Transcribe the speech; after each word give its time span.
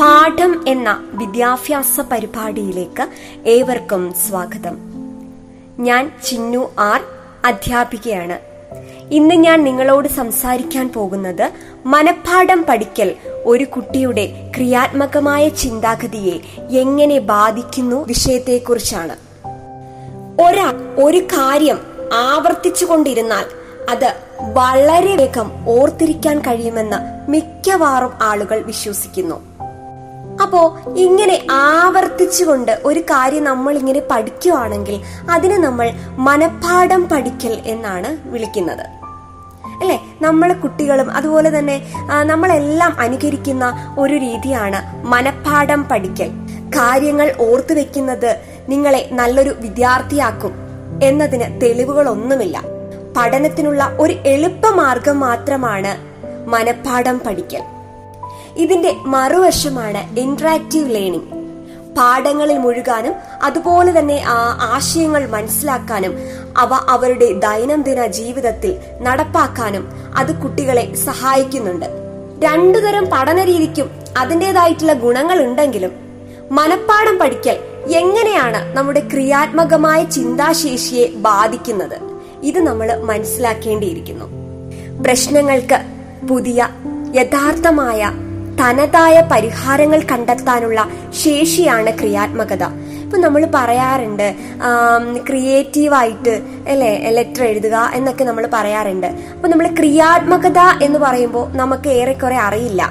പാഠം 0.00 0.68
എന്ന 0.68 1.04
വിദ്യാഭ്യാസ 1.12 2.00
പരിപാടിയിലേക്ക് 2.00 3.08
ഏവർക്കും 3.46 4.14
സ്വാഗതം. 4.28 4.78
ഞാൻ 5.78 6.12
ചിന്നു 6.24 6.74
ആർ 6.78 7.00
അധ്യാപികയാണ്. 7.44 8.38
ഇന്ന് 9.10 9.34
ഞാൻ 9.34 9.64
നിങ്ങളോട് 9.64 10.08
സംസാരിക്കാൻ 10.08 10.88
പോകുന്നത് 10.88 11.52
മനഃപ്പാഠം 11.86 12.64
പഠിക്കൽ 12.68 13.14
ഒരു 13.44 13.64
കുട്ടിയുടെ 13.64 14.50
ക്രിയാത്മകമായ 14.56 15.48
ചിന്താഗതിയെ 15.48 16.64
എങ്ങനെ 16.78 17.18
ബാധിക്കുന്നു 17.18 18.04
വിഷയത്തെക്കുറിച്ചാണ്. 18.06 19.16
ഒരാൾ 20.42 21.04
ഒരു 21.04 21.18
കാര്യം 21.18 21.78
ആവർത്തിച്ചുകൊണ്ടിരുന്നാൽ 22.12 23.44
അത് 23.90 24.14
വളരെ 24.54 25.16
വേഗം 25.16 25.68
ഓർത്തിരിക്കാൻ 25.68 26.38
കഴിയുമെന്ന് 26.38 27.30
മിക്കവാറും 27.30 28.12
ആളുകൾ 28.22 28.62
വിശ്വസിക്കുന്നു. 28.62 29.47
അപ്പോ 30.42 30.78
ഇങ്ങനെ 30.96 31.46
ആവർത്തിച്ചുകൊണ്ട് 31.50 32.80
ഒരു 32.84 33.00
കാര്യം 33.00 33.44
നമ്മൾ 33.44 33.78
ഇങ്ങനെ 33.78 34.02
പഠിക്കുവാണെങ്കിൽ 34.10 35.00
അതിനെ 35.30 35.58
നമ്മൾ 35.58 35.92
മനഃപ്പാഠം 36.16 37.08
പഠിക്കൽ 37.08 37.62
എന്നാണ് 37.64 38.28
വിളിക്കുന്നത്. 38.28 38.86
അല്ലെ? 39.80 40.00
നമ്മളെ 40.22 40.54
കുട്ടികളും 40.54 41.10
അതുപോലെ 41.10 41.58
തന്നെ 41.58 41.92
നമ്മളെല്ലാം 42.22 42.96
അനുകരിക്കുന്ന 43.00 43.96
ഒരു 43.98 44.14
രീതിയാണ് 44.14 45.06
മനഃപ്പാഠം 45.06 45.88
പഠിക്കൽ. 45.88 46.30
കാര്യങ്ങൾ 46.68 47.34
ഓർത്തു 47.40 47.74
വെക്കുന്നത് 47.74 48.36
നിങ്ങളെ 48.68 49.08
നല്ലൊരു 49.12 49.56
വിദ്യാർത്ഥിയാക്കും 49.60 50.52
എന്നതിന് 51.02 51.60
തെളിവുകളൊന്നുമില്ല. 51.60 52.62
പഠനത്തിനുള്ള 53.16 53.96
ഒരു 54.00 54.12
എളുപ്പമാർഗം 54.12 55.20
മാത്രമാണ് 55.20 55.92
മനഃപ്പാഠം 56.48 57.20
പഠിക്കൽ. 57.26 57.62
ഇതിന്റെ 58.58 58.92
മറുവശമാണ് 59.06 60.18
ഇന്ററാക്റ്റീവ് 60.18 60.94
ലേണിംഗ് 60.94 61.38
പാഠങ്ങളിൽ 61.96 62.58
മുഴുകാനും 62.58 63.14
അതുപോലെ 63.42 63.98
തന്നെ 63.98 64.22
ആ 64.26 64.58
ആശയങ്ങൾ 64.60 65.26
മനസ്സിലാക്കാനും 65.26 66.18
അവ 66.56 66.74
അവരുടെ 66.74 67.32
ദൈനംദിന 67.32 68.06
ജീവിതത്തിൽ 68.06 68.76
നടപ്പാക്കാനും 69.00 69.88
അത് 70.16 70.34
കുട്ടികളെ 70.34 70.94
സഹായിക്കുന്നുണ്ട്. 70.94 71.86
രണ്ടുതരം 72.44 73.06
പഠന 73.12 73.44
രീതിക്കും 73.44 73.90
അതിന്റെതായിട്ടുള്ള 74.18 74.92
ഗുണങ്ങൾ 74.92 75.42
ഉണ്ടെങ്കിലും 75.42 75.90
മനഃപ്പാഠം 76.52 77.18
പഠിക്കൽ 77.18 77.56
എങ്ങനെയാണ് 77.92 78.76
നമ്മുടെ 78.76 79.00
ക്രിയാത്മകമായ 79.00 80.04
ചിന്താശേഷിയെ 80.04 81.06
ബാധിക്കുന്നത്? 81.16 81.98
ഇത് 82.42 82.58
നമ്മൾ 82.58 82.96
മനസ്സിലാക്കേണ്ടിയിരിക്കുന്നു. 82.96 84.24
പ്രശ്നങ്ങൾക്ക് 85.02 85.78
പുതിയ 86.26 86.68
യഥാർത്ഥമായ 87.14 88.27
തനതായ 88.60 89.16
പരിഹാരങ്ങൾ 89.32 90.00
കണ്ടെത്താനുള്ള 90.10 90.80
ശേഷിയാണ് 91.24 91.90
ക്രിയാത്മകത. 92.00 92.64
ഇപ്പൊ 93.04 93.18
നമ്മൾ 93.24 93.42
പറയാറുണ്ട് 93.54 94.26
ക്രിയേറ്റീവായിട്ട് 95.28 96.34
അല്ലെ 96.72 96.90
ലെറ്റർ 97.16 97.44
എഴുതുക 97.50 97.76
എന്നൊക്കെ 97.98 98.24
നമ്മൾ 98.24 98.46
പറയാറുണ്ട്. 98.56 99.06
അപ്പൊ 99.34 99.48
നമ്മൾ 99.52 99.66
ക്രിയാത്മകത 99.80 100.60
എന്ന് 100.86 100.98
പറയുമ്പോൾ 101.04 101.46
നമുക്ക് 101.60 101.88
ഏറെക്കുറെ 102.00 102.38
അറിയില്ല. 102.48 102.82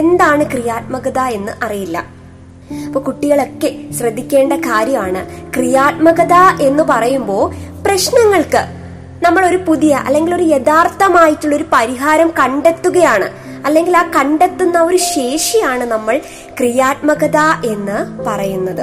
എന്താണ് 0.00 0.42
ക്രിയാത്മകത 0.54 1.20
എന്ന് 1.38 1.52
അറിയില്ല. 1.66 1.98
അപ്പൊ 2.86 3.00
കുട്ടികളൊക്കെ 3.06 3.70
ശ്രദ്ധിക്കേണ്ട 3.98 4.52
കാര്യമാണ് 4.66 5.20
ക്രിയാത്മകത 5.54 6.34
എന്ന് 6.68 6.84
പറയുമ്പോൾ 6.90 7.44
പ്രശ്നങ്ങൾക്ക് 7.86 8.62
നമ്മൾ 9.24 9.42
ഒരു 9.48 9.58
പുതിയ 9.66 9.94
അല്ലെങ്കിൽ 10.06 10.32
ഒരു 10.34 10.46
യഥാർത്ഥമായിട്ടുള്ള 10.52 11.54
ഒരു 11.56 11.66
പരിഹാരം 11.72 12.28
കണ്ടെത്തുകയാണ്. 12.38 13.28
അല്ലെങ്കിൽ 13.64 13.96
ആ 13.96 14.10
കണ്ടെത്തുന്ന 14.10 14.80
ഒരു 14.80 14.96
ശേഷിയാണ് 14.96 15.84
നമ്മൾ 15.84 16.20
ക്രിയാത്മകത 16.58 17.36
എന്ന് 17.64 18.22
പറയുന്നത്. 18.26 18.80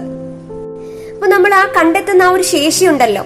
അപ്പൊ 1.13 1.27
നമ്മൾ 1.27 1.53
ആ 1.53 1.65
കണ്ടെത്തുന്ന 1.77 2.23
ആ 2.23 2.29
ഒരു 2.29 2.43
ശേഷി 2.43 2.85
ഉണ്ടല്ലോ. 2.85 3.23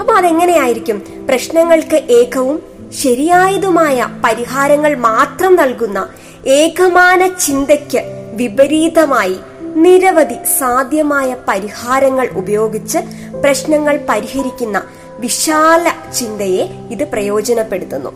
അപ്പൊ 0.00 0.14
അതെങ്ങനെയായിരിക്കും? 0.14 1.26
പ്രശ്നങ്ങൾക്ക് 1.28 1.96
ഏകവും 1.96 2.62
ശരിയായതുമായ 3.02 4.06
പരിഹാരങ്ങൾ 4.24 4.94
മാത്രം 4.94 5.56
നൽകുന്ന 5.56 6.08
ഏകമാന 6.46 7.26
ചിന്തയ്ക്ക് 7.26 8.00
വിപരീതമായി 8.34 9.36
നിരവധി 9.60 10.34
സാധ്യമായ 10.58 11.36
പരിഹാരങ്ങൾ 11.48 12.28
ഉപയോഗിച്ച് 12.32 12.98
പ്രശ്നങ്ങൾ 13.42 14.00
പരിഹരിക്കുന്ന 14.08 14.82
വിശാല 15.18 15.92
ചിന്തയെ 16.12 16.64
ഇത് 16.90 17.04
പ്രയോജനപ്പെടുത്തുന്നു. 17.04 18.12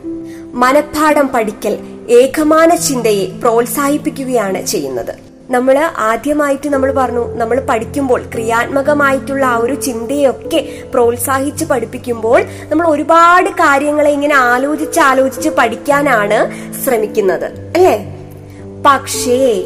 മനഃപ്പാഠം 0.54 1.28
പഠിക്കൽ 1.28 1.78
ഏകമാന 2.10 2.74
ചിന്തയെ 2.74 3.26
പ്രോത്സാഹിപ്പിക്കുകയാണ് 3.40 4.66
ചെയ്യുന്നത്. 4.66 5.14
നമ്മൾ 5.50 5.78
ആദ്യമായിട്ട് 5.98 6.68
നമ്മൾ 6.68 6.92
പറഞ്ഞു 6.92 7.34
നമ്മൾ 7.34 7.60
പഠിക്കുമ്പോൾ 7.60 8.22
ക്രിയാത്മകമായിട്ടുള്ള 8.22 9.44
ആ 9.46 9.56
ഒരു 9.56 9.74
ചിന്തയൊക്കെ 9.74 10.68
പ്രോത്സാഹിച്ച് 10.92 11.64
പഠിപ്പിക്കുമ്പോൾ 11.64 12.42
നമ്മൾ 12.68 12.86
ഒരുപാട് 12.86 13.50
കാര്യങ്ങളെ 13.50 14.10
ഇങ്ങനെ 14.10 14.34
ആലോചിച്ച് 14.34 15.00
ആലോചിച്ച് 15.00 15.48
പഠിക്കാനാണ് 15.48 16.38
ശ്രമിക്കുന്നത്. 16.84 17.44
അല്ലേ? 17.44 18.06
പക്ഷേ 18.86 19.64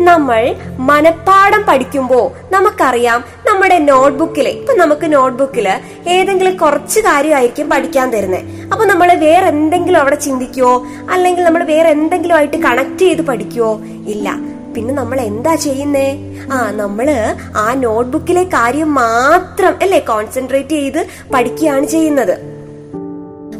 നമ്മൾ 0.00 0.56
മനഃപ്പാഠം 0.78 1.62
പഠിക്കുമ്പോൾ 1.66 2.52
നമുക്കറിയാം 2.52 3.24
നമ്മുടെ 3.46 3.78
നോട്ട്ബുക്കിൽ 3.78 4.48
ഇപ്പൊ 4.48 4.72
നമുക്ക് 4.74 5.12
നോട്ട്ബുക്കിൽ 5.12 5.68
ഏതെങ്കിലും 6.08 6.56
കുറച്ച് 6.56 7.00
കാര്യമായിരിക്കും 7.00 7.70
പഠിക്കാൻ 7.70 8.12
തരുന്നത് 8.12 8.72
അപ്പൊ 8.72 8.84
നമ്മൾ 8.84 9.14
വേറെ 9.14 9.46
എന്തെങ്കിലും 9.46 10.00
അവിടെ 10.00 10.16
ചിന്തിക്കുവോ? 10.16 10.86
അല്ലെങ്കിൽ 11.10 11.44
നമ്മൾ 11.44 11.64
വേറെ 11.64 11.88
എന്തെങ്കിലും 11.88 12.36
ആയിട്ട് 12.36 12.56
കണക്ട് 12.56 12.98
ചെയ്ത് 12.98 13.22
പഠിക്കുവോ? 13.22 13.80
ഇല്ല. 13.84 14.28
പിന്നെ 14.74 14.94
നമ്മൾ 14.94 15.20
എന്താ 15.20 15.54
ചെയ്യുന്നേ? 15.54 16.08
ആ 16.52 16.70
നമ്മൾ 16.70 17.08
ആ 17.56 17.74
നോട്ട്ബുക്കിലെ 17.74 18.42
കാര്യം 18.42 18.94
മാത്രം 18.94 19.74
അല്ലെ 19.82 19.98
കോൺസെൻട്രേറ്റ് 19.98 20.70
ചെയ്ത് 20.70 21.06
പഠിക്കുകയാണ് 21.34 21.86
ചെയ്യുന്നത്. 21.86 22.49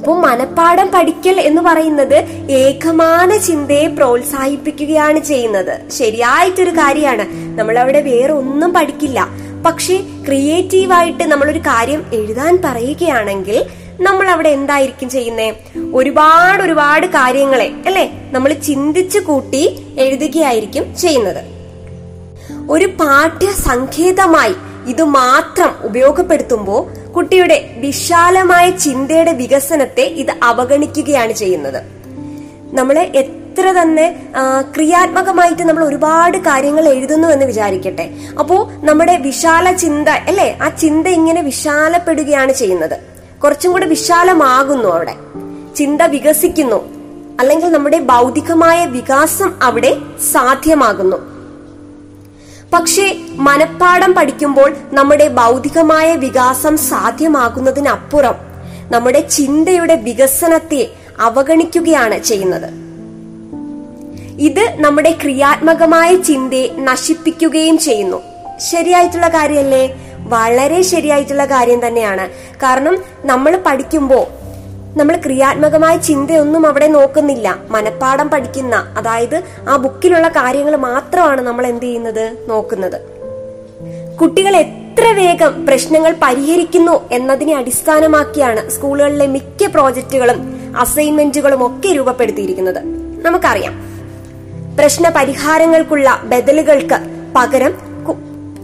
അപ്പോൾ 0.01 0.21
മനഃപ്പാഠം 0.21 0.91
പഠിക്കൽ 0.91 1.41
എന്ന് 1.41 1.63
പറയുന്നത് 1.63 2.15
ഏകമാന 2.51 3.37
ചിന്തയെ 3.37 3.87
പ്രോത്സാഹിപ്പിക്കുകയാണ് 3.87 5.19
ചെയ്യുന്നത്. 5.19 5.91
ശരിയായിട്ടൊരു 5.91 6.71
കാര്യമാണ്. 6.71 7.25
നമ്മൾ 7.59 7.79
അവിടെ 7.79 8.01
വേറെ 8.01 8.33
ഒന്നും 8.33 8.73
പഠിക്കില്ല. 8.73 9.29
പക്ഷെ 9.67 9.97
ക്രിയേറ്റീവായിട്ട് 10.27 11.25
നമ്മളൊരു 11.25 11.59
കാര്യം 11.59 12.07
എഴുതാൻ 12.13 12.59
പറയുകയാണെങ്കിൽ 12.65 13.67
നമ്മൾ 14.01 14.29
അവിടെ 14.29 14.49
എന്തായിരിക്കും 14.49 15.11
ചെയ്യുന്നേ? 15.11 15.57
ഒരുപാട് 15.95 16.63
ഒരുപാട് 16.63 17.07
കാര്യങ്ങളെ 17.07 17.71
അല്ലെ? 17.87 18.11
നമ്മൾ 18.33 18.53
ചിന്തിച്ചു 18.53 19.19
കൂട്ടി 19.19 19.87
എഴുതുകയായിരിക്കും 19.99 20.97
ചെയ്യുന്നത്. 20.97 21.45
ഒരു 22.71 22.85
പാഠ്യ 22.85 23.47
സങ്കേതമായി 23.47 24.55
ഇത് 24.87 25.05
മാത്രം 25.05 25.75
ഉപയോഗപ്പെടുത്തുമ്പോൾ 25.83 27.00
കുട്ടിയുടെ 27.17 27.71
വിശാലമായ 27.77 28.71
ചിന്തയുടെ 28.71 29.33
വികസനത്തെ 29.33 30.03
ഇത് 30.03 30.31
അവഗണിക്കുകയാണ് 30.43 31.33
ചെയ്യുന്നത്. 31.33 31.83
നമ്മളെ 32.73 33.03
എത്ര 33.03 33.73
തന്നെ 33.73 34.23
ക്രിയാത്മകമായിട്ട് 34.75 35.63
നമ്മൾ 35.63 35.85
ഒരുപാട് 35.85 36.39
കാര്യങ്ങൾ 36.39 36.89
എഴുതുന്നു 36.89 37.29
എന്ന് 37.29 37.47
വിചാരിക്കട്ടെ. 37.47 38.11
അപ്പോ 38.39 38.71
നമ്മുടെ 38.85 39.17
വിശാല 39.17 39.73
ചിന്ത 39.73 40.09
അല്ലെ? 40.09 40.59
ആ 40.63 40.69
ചിന്ത 40.69 41.07
ഇങ്ങനെ 41.07 41.43
വിശാലപ്പെടുകയാണ് 41.43 42.53
ചെയ്യുന്നത്. 42.53 42.99
കുറച്ചും 43.43 43.73
കൂടെ 43.73 43.87
വിശാലമാകുന്നു 43.87 44.89
അവിടെ. 44.89 45.15
ചിന്ത 45.77 46.03
വികസിക്കുന്നു. 46.03 47.01
അല്ലെങ്കിൽ 47.41 47.73
നമ്മുടെ 47.73 47.99
ഭൗതികമായ 47.99 48.87
വികാസം 48.87 49.63
അവിടെ 49.63 49.97
സാധ്യമാകുന്നു. 50.33 51.30
പക്ഷേ 52.73 53.17
മനഃപ്പാഠം 53.35 54.15
പഠിക്കുമ്പോൾ 54.15 54.77
നമ്മുടെ 54.93 55.29
ഭൗതികമായ 55.29 56.17
വികാസം 56.17 56.77
സാധ്യമാകുന്നതിനപ്പുറം 56.79 58.35
നമ്മുടെ 58.91 59.21
ചിന്തയുടെ 59.21 59.95
വികസനത്തെ 59.95 60.91
അവഗണിക്കുകയാണ് 61.21 62.23
ചെയ്യുന്നത്. 62.23 62.71
ഇത് 64.41 64.77
നമ്മുടെ 64.81 65.19
ക്രിയാത്മകമായ 65.23 66.17
ചിന്തയെ 66.17 66.69
നശിപ്പിക്കുകയും 66.79 67.79
ചെയ്യുന്നു. 67.79 68.23
ശരിയായിട്ടുള്ള 68.59 69.29
കാര്യമല്ലേ? 69.29 69.95
വളരെ 70.19 70.83
ശരിയായിട്ടുള്ള 70.83 71.45
കാര്യം 71.45 71.87
തന്നെയാണ്. 71.87 72.29
കാരണം 72.57 72.99
നമ്മൾ 73.25 73.63
പഠിക്കുമ്പോൾ 73.67 74.40
നമ്മൾ 74.97 75.17
ക്രിയാത്മകമായ 75.17 75.97
ചിന്തയൊന്നും 75.97 76.67
അവിടെ 76.67 76.87
നോക്കുന്നില്ല. 76.87 77.57
മനഃപ്പാഠം 77.71 78.31
പഠിക്കുന്ന 78.31 78.95
അതായത് 78.99 79.43
ആ 79.69 79.77
ബുക്കിലുള്ള 79.77 80.29
കാര്യങ്ങൾ 80.29 80.77
മാത്രമാണ് 80.77 81.41
നമ്മൾ 81.41 81.67
എന്ത് 81.67 81.85
ചെയ്യുന്നത്? 81.85 82.47
നോക്കുന്നത്. 82.49 83.01
കുട്ടികൾ 84.21 84.57
എത്ര 84.57 85.13
വേഗം 85.13 85.67
പ്രശ്നങ്ങൾ 85.67 86.17
പരിഹരിക്കുന്നു 86.23 87.09
എന്നതിനെ 87.13 87.57
അടിസ്ഥാനമാക്കിയാണ് 87.57 88.71
സ്കൂളുകളിലെ 88.71 89.27
മിക്ക 89.27 89.67
പ്രോജക്റ്റുകളും 89.67 90.61
അസൈൻമെന്റുകളും 90.79 91.67
ഒക്കെ 91.67 91.89
രൂപപ്പെടുത്തിയിരിക്കുന്നത്. 91.89 92.83
നമുക്കറിയാം. 93.23 93.73
പ്രശ്ന 94.79 95.09
പരിഹാരങ്ങൾക്കുള്ള 95.09 96.21
ബദലുകൾക്ക് 96.25 97.01
പകരം 97.37 97.75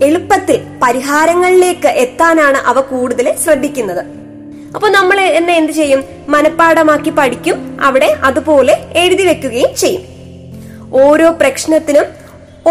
എളുപ്പത്തിൽ 0.03 0.61
പരിഹാരങ്ങളിലേക്ക് 0.83 1.89
എത്താനാണ് 1.89 2.59
അവ 2.59 2.81
കൂടുതൽ 2.81 3.35
ശ്രദ്ധിക്കുന്നത്. 3.45 4.16
അപ്പൊ 4.75 4.89
നമ്മൾ 4.89 5.21
എന്നെ 5.21 5.55
എന്ത് 5.57 5.73
ചെയ്യും? 5.73 6.05
മനഃപ്പാഠമാക്കി 6.29 7.11
പഠിക്കും. 7.11 7.79
അവിടെ 7.83 8.17
അതുപോലെ 8.25 8.75
എഴുതി 8.93 9.23
വെക്കുകയും 9.23 9.75
ചെയ്യും. 9.77 10.03
ഓരോ 10.93 11.31
പ്രശ്നത്തിനും 11.31 12.05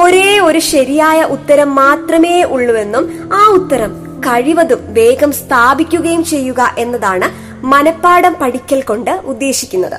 ഒരേ 0.01 0.39
ഒരു 0.39 0.59
ശരിയായ 0.59 1.23
ഉത്തരം 1.23 1.75
മാത്രമേ 1.75 2.43
ഉള്ളൂവെന്നും 2.43 3.29
ആ 3.33 3.41
ഉത്തരം 3.51 3.91
കഴിവതും 4.19 4.93
വേഗം 4.93 5.31
സ്ഥാപിക്കുകയും 5.31 6.23
ചെയ്യുക 6.23 6.75
എന്നതാണ് 6.77 7.27
മനഃപ്പാഠം 7.65 8.33
പഠിക്കൽ 8.41 8.81
കൊണ്ട് 8.81 9.11
ഉദ്ദേശിക്കുന്നത്. 9.11 9.97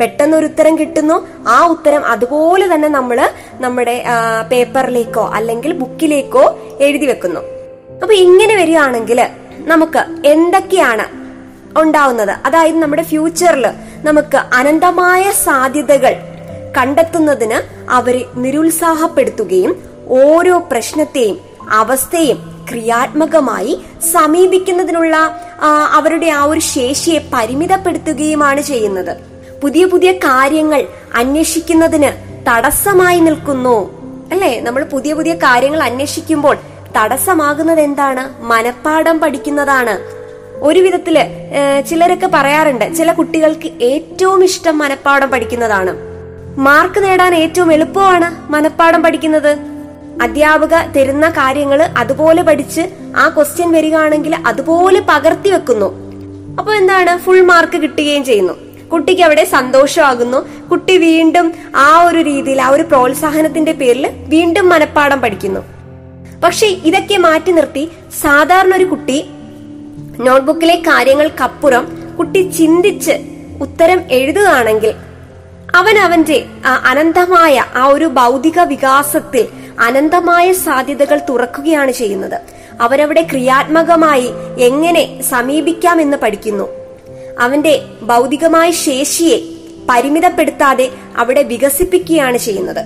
പെട്ടെന്ന് 0.00 0.36
ഒരു 0.36 0.46
ഉത്തരം 0.46 0.78
കിട്ടുന്നു. 0.78 1.26
ആ 1.48 1.66
ഉത്തരം 1.66 2.04
അതുപോലെ 2.04 2.74
തന്നെ 2.74 2.88
നമ്മൾ 2.88 3.30
നമ്മുടെ 3.60 4.04
പേപ്പറിലേക്കോ 4.52 5.30
അല്ലെങ്കിൽ 5.34 5.72
ബുക്കിലേക്കോ 5.72 6.44
എഴുതി 6.80 7.06
വെക്കുന്നു. 7.06 7.40
അപ്പൊ 8.02 8.14
ഇങ്ങനെ 8.14 8.56
വരികയാണെങ്കിൽ 8.56 9.20
നമുക്ക് 9.72 10.26
എന്തൊക്കെയാണ് 10.26 11.23
ഉണ്ടാവുന്നത്. 11.78 12.30
അതായത് 12.30 12.78
നമ്മുടെ 12.78 13.02
ഫ്യൂച്ചറിൽ 13.02 13.66
നമുക്ക് 13.96 14.36
അനന്തമായ 14.36 15.32
സാധ്യതകൾ 15.32 16.16
കണ്ടെത്തുന്നതിന് 16.76 17.90
അവരെ 17.90 18.24
നിരുത്സാഹപ്പെടുത്തുകയും 18.34 19.84
ഓരോ 20.08 20.58
പ്രശ്നത്തെയും 20.58 21.40
അവസ്ഥയും 21.70 22.66
ക്രിയാത്മകമായി 22.70 23.80
സമീപിക്കുന്നതിനുള്ള 24.12 25.40
അവരുടെ 25.92 26.26
ആ 26.26 26.44
ഒരു 26.44 26.60
ശേഷിയെ 26.60 27.20
പരിമിതപ്പെടുത്തുകയുമാണ് 27.34 28.60
ചെയ്യുന്നത്. 28.60 29.16
പുതിയ 29.62 29.84
പുതിയ 29.84 30.12
കാര്യങ്ങൾ 30.12 30.86
അന്വേഷിക്കുന്നതിന് 31.14 32.34
തടസ്സമായി 32.48 33.20
നിൽക്കുന്നു. 33.20 34.04
അല്ലേ? 34.32 34.60
നമ്മൾ 34.60 34.84
പുതിയ 34.84 35.12
പുതിയ 35.12 35.34
കാര്യങ്ങൾ 35.34 35.82
അന്വേഷിക്കുമ്പോൾ 35.82 36.56
തടസ്സമാകുന്നത് 36.96 37.80
എന്താണ്? 37.80 38.42
മനഃപ്പാഠം 38.42 39.20
പഠിക്കുന്നതാണ്. 39.20 40.23
ഒരു 40.62 40.80
വിധത്തിൽ 40.80 41.18
ചിലരൊക്കെ 41.88 42.30
പറയാറുണ്ട് 42.34 42.94
ചില 42.94 43.12
കുട്ടികൾക്ക് 43.12 43.68
ഏറ്റവും 43.82 44.44
ഇഷ്ടം 44.44 44.78
മനഃപ്പാഠം 44.78 45.30
പഠിക്കുന്നതാണ്. 45.30 45.96
മാർക്ക് 46.58 47.04
നേടാൻ 47.04 47.34
ഏറ്റവും 47.34 47.72
എളുപ്പമാണ് 47.72 48.52
മനഃപ്പാഠം 48.52 49.02
പഠിക്കുന്നത്. 49.02 49.58
അധ്യാപക 50.22 50.74
തരുന്ന 50.96 51.30
കാര്യങ്ങൾ 51.30 51.82
അതുപോലെ 51.82 52.42
പഠിച്ച് 52.42 52.80
ആ 53.16 53.28
ക്വസ്റ്റ്യൻ 53.28 53.72
വരികയാണെങ്കിൽ 53.72 54.34
അതുപോലെ 54.46 55.00
പകർത്തി 55.00 55.50
വെക്കുന്നു. 55.50 55.88
അപ്പൊ 56.58 56.72
എന്താണ്? 56.74 57.18
ഫുൾ 57.18 57.40
മാർക്ക് 57.40 57.78
കിട്ടുകയും 57.82 58.24
ചെയ്യുന്നു. 58.24 58.52
കുട്ടിക്ക് 58.88 59.22
അവിടെ 59.22 59.44
സന്തോഷമാകുന്നു. 59.44 60.68
കുട്ടി 60.68 60.98
വീണ്ടും 60.98 61.52
ആ 61.76 62.02
ഒരു 62.02 62.18
രീതിയിൽ 62.18 62.62
ആ 62.62 62.68
ഒരു 62.68 62.82
പ്രോത്സാഹനത്തിന്റെ 62.82 63.72
പേരിൽ 63.72 64.10
വീണ്ടും 64.28 64.68
മനഃപ്പാഠം 64.68 65.20
പഠിക്കുന്നു. 65.20 65.60
പക്ഷെ 66.44 66.66
ഇതൊക്കെ 66.66 67.16
മാറ്റി 67.16 67.52
നിർത്തി 67.52 67.90
സാധാരണ 68.20 68.74
ഒരു 68.74 68.84
കുട്ടി 68.84 69.30
നോട്ട്ബുക്കിലെ 70.20 70.74
കാര്യങ്ങൾക്കപ്പുറം 70.74 72.14
കുട്ടി 72.18 72.50
ചിന്തിച്ച് 72.50 73.12
ഉത്തരം 73.60 74.00
എഴുതുകയാണെങ്കിൽ 74.10 74.94
അവൻ 75.76 75.98
അവന്റെ 75.98 76.44
അനന്തമായ 76.86 77.64
ആ 77.74 77.86
ഒരു 77.86 78.04
ഭൗതിക 78.04 78.60
വികാസത്തിൽ 78.60 79.48
അനന്തമായ 79.80 80.52
സാധ്യതകൾ 80.52 81.20
തുറക്കുകയാണ് 81.28 81.92
ചെയ്യുന്നത്. 81.92 82.40
അവരവിടെ 82.80 83.22
ക്രിയാത്മകമായി 83.22 84.30
എങ്ങനെ 84.58 85.22
സമീപിക്കാം 85.22 86.00
എന്ന് 86.00 86.16
പഠിക്കുന്നു. 86.16 86.68
അവന്റെ 87.40 87.84
ഭൗതികമായ 88.02 88.70
ശേഷിയെ 88.70 89.38
പരിമിതപ്പെടുത്താതെ 89.90 90.90
അവിടെ 91.16 91.42
വികസിപ്പിക്കുകയാണ് 91.42 92.36
ചെയ്യുന്നത്. 92.36 92.80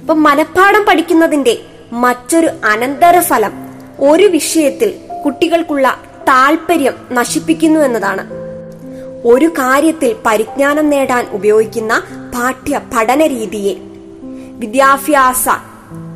അപ്പൊ 0.00 0.14
മനഃപ്പാഠം 0.14 0.84
പഠിക്കുന്നതിന്റെ 0.88 1.58
മറ്റൊരു 1.92 2.48
അനന്തരഫലം 2.64 3.52
ഒരു 4.00 4.24
വിഷയത്തിൽ 4.24 4.94
കുട്ടികൾക്കുള്ള 5.24 6.00
താല്പര്യം 6.28 6.92
നശിപ്പിക്കുന്നു 7.12 7.80
എന്നതാണ്. 7.80 8.28
ഒരു 9.24 9.46
കാര്യത്തിൽ 9.46 10.16
പരിജ്ഞാനം 10.26 10.90
നേടാൻ 10.90 11.26
ഉപയോഗിക്കുന്ന 11.32 12.02
പാഠ്യ 12.34 12.80
പഠന 12.96 13.26
രീതിയെ 13.26 13.74
വിദ്യാഭ്യാസ 14.58 15.44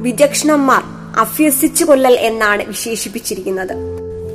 വിചക്ഷണന്മാർ 0.00 0.82
അഭ്യസിച്ചു 1.20 1.84
കൊല്ലൽ 1.84 2.12
എന്നാണ് 2.12 2.64
വിശേഷിപ്പിച്ചിരിക്കുന്നത്. 2.64 3.72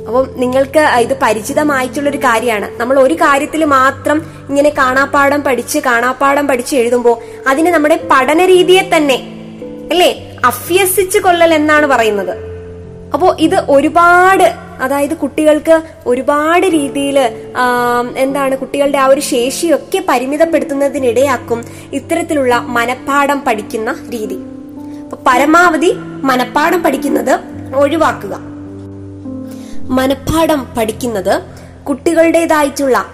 അപ്പം 0.06 0.28
നിങ്ങൾക്ക് 0.36 0.78
ഇത് 0.78 1.18
പരിചിതമായിട്ടുള്ള 1.22 2.10
ഒരു 2.10 2.18
കാര്യമാണ്. 2.18 2.80
നമ്മൾ 2.80 2.98
ഒരു 2.98 3.14
കാര്യത്തിൽ 3.14 3.64
മാത്രം 3.64 4.22
ഇങ്ങനെ 4.48 4.70
കാണാപ്പാടം 4.70 5.42
പഠിച്ച് 5.42 5.78
കാണാപ്പാടം 5.78 6.48
പഠിച്ച് 6.48 6.76
എഴുതുമ്പോൾ 6.76 7.48
അതിന് 7.48 7.66
നമ്മുടെ 7.66 8.08
പഠന 8.10 8.44
രീതിയെ 8.44 8.90
തന്നെ 8.96 9.14
അല്ലേ? 9.90 10.40
അഭ്യസിച്ചു 10.44 11.18
കൊല്ലൽ 11.18 11.54
എന്നാണ് 11.54 11.86
പറയുന്നത്. 11.86 12.52
അപ്പോ 13.14 13.36
ഇത് 13.40 13.70
ഒരുപാട് 13.70 14.52
അതായത് 14.82 15.16
കുട്ടികൾക്ക് 15.16 15.82
ഒരുപാട് 16.06 16.66
രീതിയിൽ 16.66 17.18
എന്താണ് 18.16 18.56
കുട്ടികളുടെ 18.56 18.98
ആ 18.98 19.06
ഒരു 19.06 19.20
ശേഷിയൊക്കെ 19.20 20.04
പരിമിതപ്പെടുത്തുന്നതിനിടയാക്കും 20.08 21.64
ഇത്തരത്തിലുള്ള 21.92 22.58
മനഃപ്പാഠം 22.58 23.40
പഠിക്കുന്ന 23.40 24.08
രീതി. 24.10 24.38
പരമാവധി 25.26 25.92
മനഃപ്പാഠം 25.98 26.82
പഠിക്കുന്നത് 26.82 27.40
ഒഴിവാക്കുക. 27.76 28.38
മനഃപ്പാഠം 29.88 30.66
പഠിക്കുന്നത് 30.78 31.42
കുട്ടികളുടേതായിട്ടുള്ള 31.88 33.06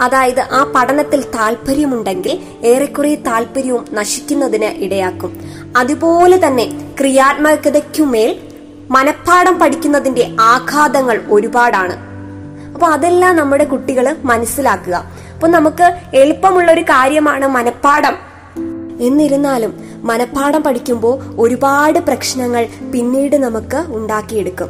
അതായത് 0.00 0.40
ആ 0.40 0.72
പഠനത്തിൽ 0.76 1.20
താല്പര്യമുണ്ടെങ്കിൽ 1.20 2.38
ഏറെക്കുറെ 2.64 3.14
താല്പര്യവും 3.14 3.84
നശിക്കുന്നതിന് 3.92 4.84
ഇടയാക്കും. 4.84 5.40
അതുപോലെ 5.76 6.46
തന്നെ 6.46 6.66
ക്രിയാത്മകതയ്ക്കുമേൽ 7.00 8.45
മനഃപ്പാഠം 8.90 9.58
പഠിക്കുന്നതിന്റെ 9.58 10.36
ആഘാതങ്ങൾ 10.40 11.20
ഒരുപാടാണ്. 11.30 11.96
അപ്പൊ 12.74 12.86
അതെല്ലാം 12.86 13.36
നമ്മുടെ 13.36 13.64
കുട്ടികൾ 13.64 14.16
മനസ്സിലാക്കുക. 14.24 14.94
അപ്പൊ 15.34 15.48
നമുക്ക് 15.48 16.16
എളുപ്പമുള്ള 16.16 16.72
ഒരു 16.72 16.80
കാര്യമാണ് 16.80 17.46
മനഃപ്പാഠം. 17.46 18.16
എന്നിരുന്നാലും 19.00 19.80
മനഃപ്പാഠം 20.02 20.62
പഠിക്കുമ്പോൾ 20.62 21.36
ഒരുപാട് 21.38 21.98
പ്രശ്നങ്ങൾ 21.98 22.68
പിന്നീട് 22.92 23.36
നമുക്ക് 23.36 23.84
ഉണ്ടാക്കിയെടുക്കും. 23.88 24.68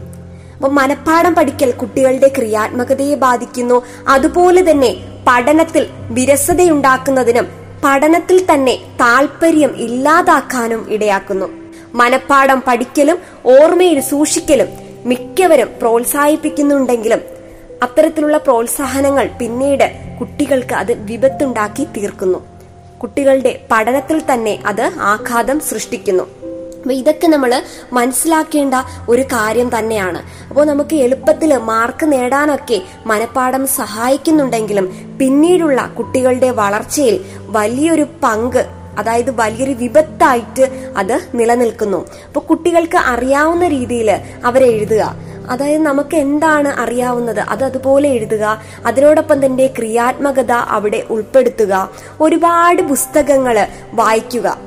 അപ്പൊ 0.56 0.68
മനഃപ്പാഠം 0.68 1.34
പഠിക്കൽ 1.34 1.70
കുട്ടികളുടെ 1.70 2.28
ക്രിയാത്മകതയെ 2.28 3.14
ബാധിക്കുന്നു. 3.14 3.82
അതുപോലെ 4.08 4.70
തന്നെ 4.70 4.96
പഠനത്തിൽ 5.26 5.86
വിരസതയുണ്ടാക്കുന്നതിനും 6.10 7.46
പഠനത്തിൽ 7.84 8.46
തന്നെ 8.52 8.76
താല്പര്യം 8.76 9.76
ഇല്ലാതാക്കാനും 9.76 10.86
ഇടയാക്കുന്നു. 10.90 11.65
മനഃപ്പാഠം 11.96 12.62
പഠിക്കലും 12.66 13.18
ഓർമ്മയിൽ 13.46 14.00
സൂക്ഷിക്കലും 14.00 14.68
മിക്കവരും 15.06 15.68
പ്രോത്സാഹിപ്പിക്കുന്നുണ്ടെങ്കിലും 15.78 17.20
അത്തരത്തിലുള്ള 17.82 18.38
പ്രോത്സാഹനങ്ങൾ 18.38 19.30
പിന്നീട് 19.40 19.86
കുട്ടികൾക്ക് 20.20 20.74
അത് 20.74 20.92
വിപത്തുണ്ടാക്കി 20.92 21.84
തീർക്കുന്നു. 21.84 22.40
കുട്ടികളുടെ 23.02 23.52
പഠനത്തിൽ 23.70 24.22
തന്നെ 24.32 24.62
അത് 24.66 24.84
ആഘാതം 25.00 25.60
സൃഷ്ടിക്കുന്നു. 25.60 26.24
അപ്പൊ 26.80 26.94
ഇതൊക്കെ 26.94 27.26
നമ്മൾ 27.26 27.62
മനസ്സിലാക്കേണ്ട 27.92 28.74
ഒരു 29.08 29.22
കാര്യം 29.22 29.78
തന്നെയാണ്. 29.78 30.20
അപ്പോൾ 30.48 30.64
നമുക്ക് 30.66 30.96
എളുപ്പത്തിൽ 30.96 31.56
മാർക്ക് 31.70 32.06
നേടാനൊക്കെ 32.12 32.78
മനഃപ്പാഠം 33.06 33.66
സഹായിക്കുന്നുണ്ടെങ്കിലും 33.66 34.86
പിന്നീടുള്ള 35.20 35.80
കുട്ടികളുടെ 35.98 36.50
വളർച്ചയിൽ 36.50 37.16
വലിയൊരു 37.46 38.06
പങ്ക് 38.22 38.66
അതായത് 38.98 39.30
വലിയൊരു 39.30 39.72
വിപത്തായിട്ട് 39.72 40.92
അത് 40.96 41.20
നിലനിൽക്കുന്നു. 41.34 42.06
അപ്പൊ 42.26 42.40
കുട്ടികൾക്ക് 42.40 42.96
അറിയാവുന്ന 42.96 43.68
രീതിയിൽ 43.68 44.18
അവരെഴുതുക. 44.44 45.16
അതായത് 45.50 45.82
നമുക്ക് 45.82 46.16
എന്താണ് 46.16 46.80
അറിയാവുന്നത്? 46.80 47.40
അത് 47.40 47.64
അതുപോലെ 47.64 48.08
എഴുതുക. 48.08 48.62
അതിനോടൊപ്പം 48.86 49.46
തന്നെ 49.46 49.66
ക്രിയാത്മകത 49.66 50.52
അവിടെ 50.52 51.04
ഉൾപ്പെടുത്തുക. 51.10 51.90
ഒരുപാട് 52.20 52.82
പുസ്തകങ്ങൾ 52.82 53.66
വായിക്കുക. 53.92 54.58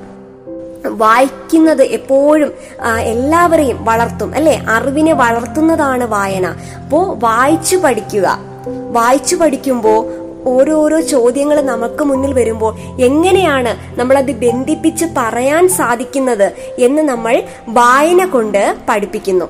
വായിക്കുന്നത് 0.86 1.84
എപ്പോഴും 1.84 2.54
എല്ലാവരെയും 3.02 3.86
വളർത്തും 3.86 4.36
അല്ലെ? 4.36 4.62
അറിവിനെ 4.70 5.14
വളർത്തുന്നതാണ് 5.14 6.04
വായന. 6.04 6.46
അപ്പോ 6.84 7.18
വായിച്ചു 7.24 7.78
പഠിക്കുക. 7.78 8.40
വായിച്ചു 8.92 9.36
പഠിക്കുമ്പോ 9.36 10.06
ഓരോരോ 10.46 11.00
ചോദ്യങ്ങൾ 11.00 11.62
നമുക്ക് 11.62 12.04
മുന്നിൽ 12.04 12.34
വരുമ്പോൾ 12.34 13.02
എങ്ങനെയാണ് 13.02 14.00
നമ്മളത് 14.00 14.32
ബന്ധിപ്പിച്ച് 14.32 15.06
പറയാൻ 15.18 15.70
സാധിക്കുന്നത് 15.70 16.52
എന്ന് 16.80 17.02
നമ്മൾ 17.02 17.44
വായന 17.68 18.26
കൊണ്ട് 18.26 18.76
പഠിപ്പിക്കുന്നു. 18.90 19.46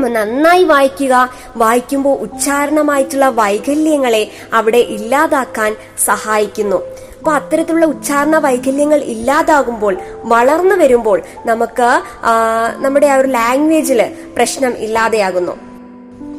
നന്നായി 0.00 0.64
വായിക്കുക. 0.64 1.30
വായിക്കുമ്പോൾ 1.56 2.18
ഉച്ചാരണമായിട്ടുള്ള 2.18 3.28
വൈകല്യങ്ങളെ 3.28 4.28
അവിടെ 4.52 4.78
ഇല്ലാതാക്കാൻ 4.78 5.76
സഹായിക്കുന്നു. 6.04 6.76
അപ്പൊ 7.18 7.32
അത്തരത്തിലുള്ള 7.32 7.86
ഉച്ചാരണ 7.86 8.36
വൈകല്യങ്ങൾ 8.36 9.00
ഇല്ലാതാകുമ്പോൾ 9.00 9.96
വളർന്നു 10.24 10.74
വരുമ്പോൾ 10.74 11.22
നമുക്ക് 11.46 12.00
നമ്മുടെ 12.76 13.06
ആ 13.06 13.16
ഒരു 13.16 13.28
ലാംഗ്വേജിൽ 13.28 14.10
പ്രശ്നം 14.36 14.72
ഇല്ലാതെയാകുന്നു. 14.78 15.69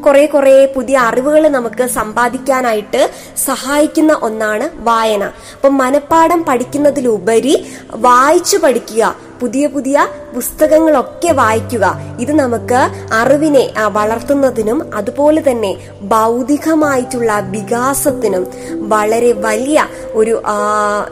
കുറെ 0.06 0.26
കുറെ 0.26 0.66
പുതിയ 0.76 0.98
അറിവുകൾ 0.98 1.48
നമുക്ക് 1.48 1.86
സമ്പാദിക്കാനായിട്ട് 1.88 3.02
സഹായിക്കുന്ന 3.38 4.14
ഒന്നാണ് 4.22 4.70
വായന. 4.84 5.24
അപ്പൊ 5.56 5.70
മനപ്പാഠം 5.70 6.44
പഠിക്കുന്നതിലുപരി 6.44 7.56
വായിച്ചു 7.96 8.58
പഠിക്കുക 8.58 9.16
പുതിയ 9.42 9.68
പുതിയ 9.68 10.08
പുസ്തകങ്ങളൊക്കെ 10.36 11.32
വായിക്കുക 11.32 11.86
ഇത് 12.20 12.32
നമുക്ക് 12.32 12.82
അറിവിനെ 13.14 13.74
വളർത്തുന്നതിനും 13.88 14.96
അതുപോലെ 14.96 15.44
തന്നെ 15.50 15.72
ബൗദ്ധികമായിട്ടുള്ള 16.02 17.40
വികാസത്തിനും 17.40 18.48
വളരെ 18.94 19.32
വലിയ 19.32 19.88
ഒരു 20.14 20.42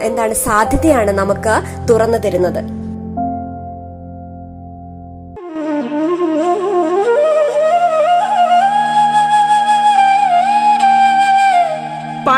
എന്താണ് 0.01 0.34
സാധ്യതയാണ് 0.34 1.12
നമുക്ക് 1.12 1.55
തുറന്നു 1.89 2.17
തരുന്നത്. 2.17 2.78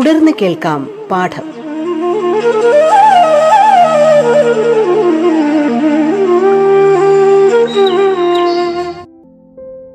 തുടർന്ന് 0.00 0.32
കേൾക്കാം 0.42 1.08
പാഠം. 1.10 1.42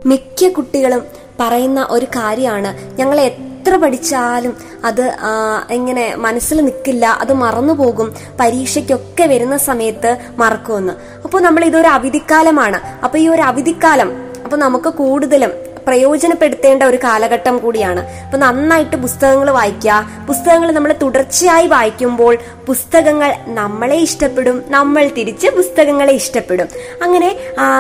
മിക്ക 0.06 0.50
കുട്ടികളും 0.50 1.02
പറയുന്ന 1.40 1.88
ഒരു 1.90 2.06
കാര്യമാണ്. 2.06 2.98
ഞങ്ങൾ 3.00 3.22
എത്ര 3.22 3.76
പഠിച്ചാലും 3.76 4.58
അത് 4.86 5.16
എങ്ങനെ 5.72 6.16
മനസ്സിൽ 6.16 6.62
നിൽക്കില്ല 6.62 7.08
അത് 7.08 7.34
മറന്നു 7.34 7.74
പോകും 7.74 8.14
പരീക്ഷയ്ക്കൊക്കെ 8.40 9.24
വരുന്ന 9.24 9.58
സമയത്ത് 9.58 10.18
മറക്കുമെന്ന്. 10.38 10.94
അപ്പോൾ 11.24 11.42
നമ്മൾ 11.42 11.66
ഇതൊരു 11.66 11.88
അവധിക്കാലമാണ്. 11.88 12.80
അപ്പോൾ 13.04 13.18
ഈ 13.18 13.28
ഒരു 13.28 13.42
അവധിക്കാലം 13.42 14.12
അപ്പോൾ 14.44 14.58
നമുക്ക് 14.58 14.90
കൂടുതലും 14.90 15.75
പ്രയോജനപ്പെടുത്തേണ്ട 15.86 16.84
ഒരു 16.84 16.98
കാലഘട്ടം 17.04 17.58
കൂടിയാണ്. 17.58 18.02
അപ്പൊ 18.26 18.38
നന്നായിട്ട് 18.38 18.96
പുസ്തകങ്ങൾ 18.96 19.50
വായിക്കുക. 19.52 20.10
പുസ്തകങ്ങൾ 20.28 20.72
നമ്മൾ 20.72 20.96
തുടർച്ചയായി 21.02 21.68
വായിക്കുമ്പോൾ 21.68 22.38
പുസ്തകങ്ങൾ 22.68 23.36
നമ്മളെ 23.60 23.96
ഇഷ്ടപ്പെടും 23.96 24.64
നമ്മൾ 24.68 25.04
തിരിച്ച് 25.18 25.48
പുസ്തകങ്ങളെ 25.48 26.14
ഇഷ്ടപ്പെടും. 26.14 26.68
അങ്ങനെ 27.04 27.30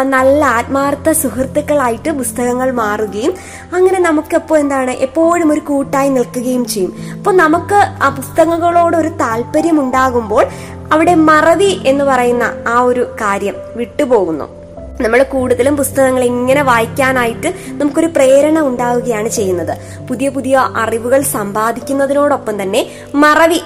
നല്ല 0.04 0.46
ആത്മാർത്ഥ 0.46 1.12
സുഹൃത്തുക്കളായിട്ട് 1.12 2.10
പുസ്തകങ്ങൾ 2.10 2.72
മാറുകയും 2.72 3.34
അങ്ങനെ 3.74 4.00
നമുക്കപ്പോൾ 4.00 4.60
എന്താണ് 4.60 4.92
എപ്പോഴും 4.92 5.54
ഒരു 5.54 5.60
കൂട്ടായി 5.60 6.10
നിൽക്കുകയും 6.10 6.66
ചെയ്യും. 6.66 6.94
അപ്പോൾ 7.18 7.36
നമുക്ക് 7.38 7.80
ആ 8.04 8.10
പുസ്തകങ്ങളോട് 8.10 8.98
ഒരു 8.98 9.08
താല്പര്യം 9.08 9.80
ഉണ്ടാകുമ്പോൾ 9.80 10.46
അവിടെ 10.92 11.16
മറവി 11.30 11.72
എന്ന് 11.86 12.06
പറയുന്ന 12.06 12.46
ആ 12.68 12.80
ഒരു 12.82 13.04
കാര്യം 13.22 13.56
വിട്ടുപോകുന്നു. 13.76 14.65
നമ്മൾ 15.02 15.24
കൂടുതലും 15.24 15.78
പുസ്തകങ്ങൾ 15.78 16.24
ഇങ്ങനെ 16.24 16.62
വായിക്കാനായിട്ട് 16.64 17.54
നമുക്കൊരു 17.70 18.08
പ്രേരണ 18.08 18.60
ഉണ്ടാവുകയാണ് 18.60 19.30
ചെയ്യുന്നത്. 19.30 19.78
പുതിയ 20.08 20.30
പുതിയ 20.30 20.70
അറിവുകൾ 20.75 21.22
സമ്പാദിക്കുന്നതിനോടൊപ്പം 21.22 22.62
തന്നെ 22.62 22.88
മറവി 23.16 23.62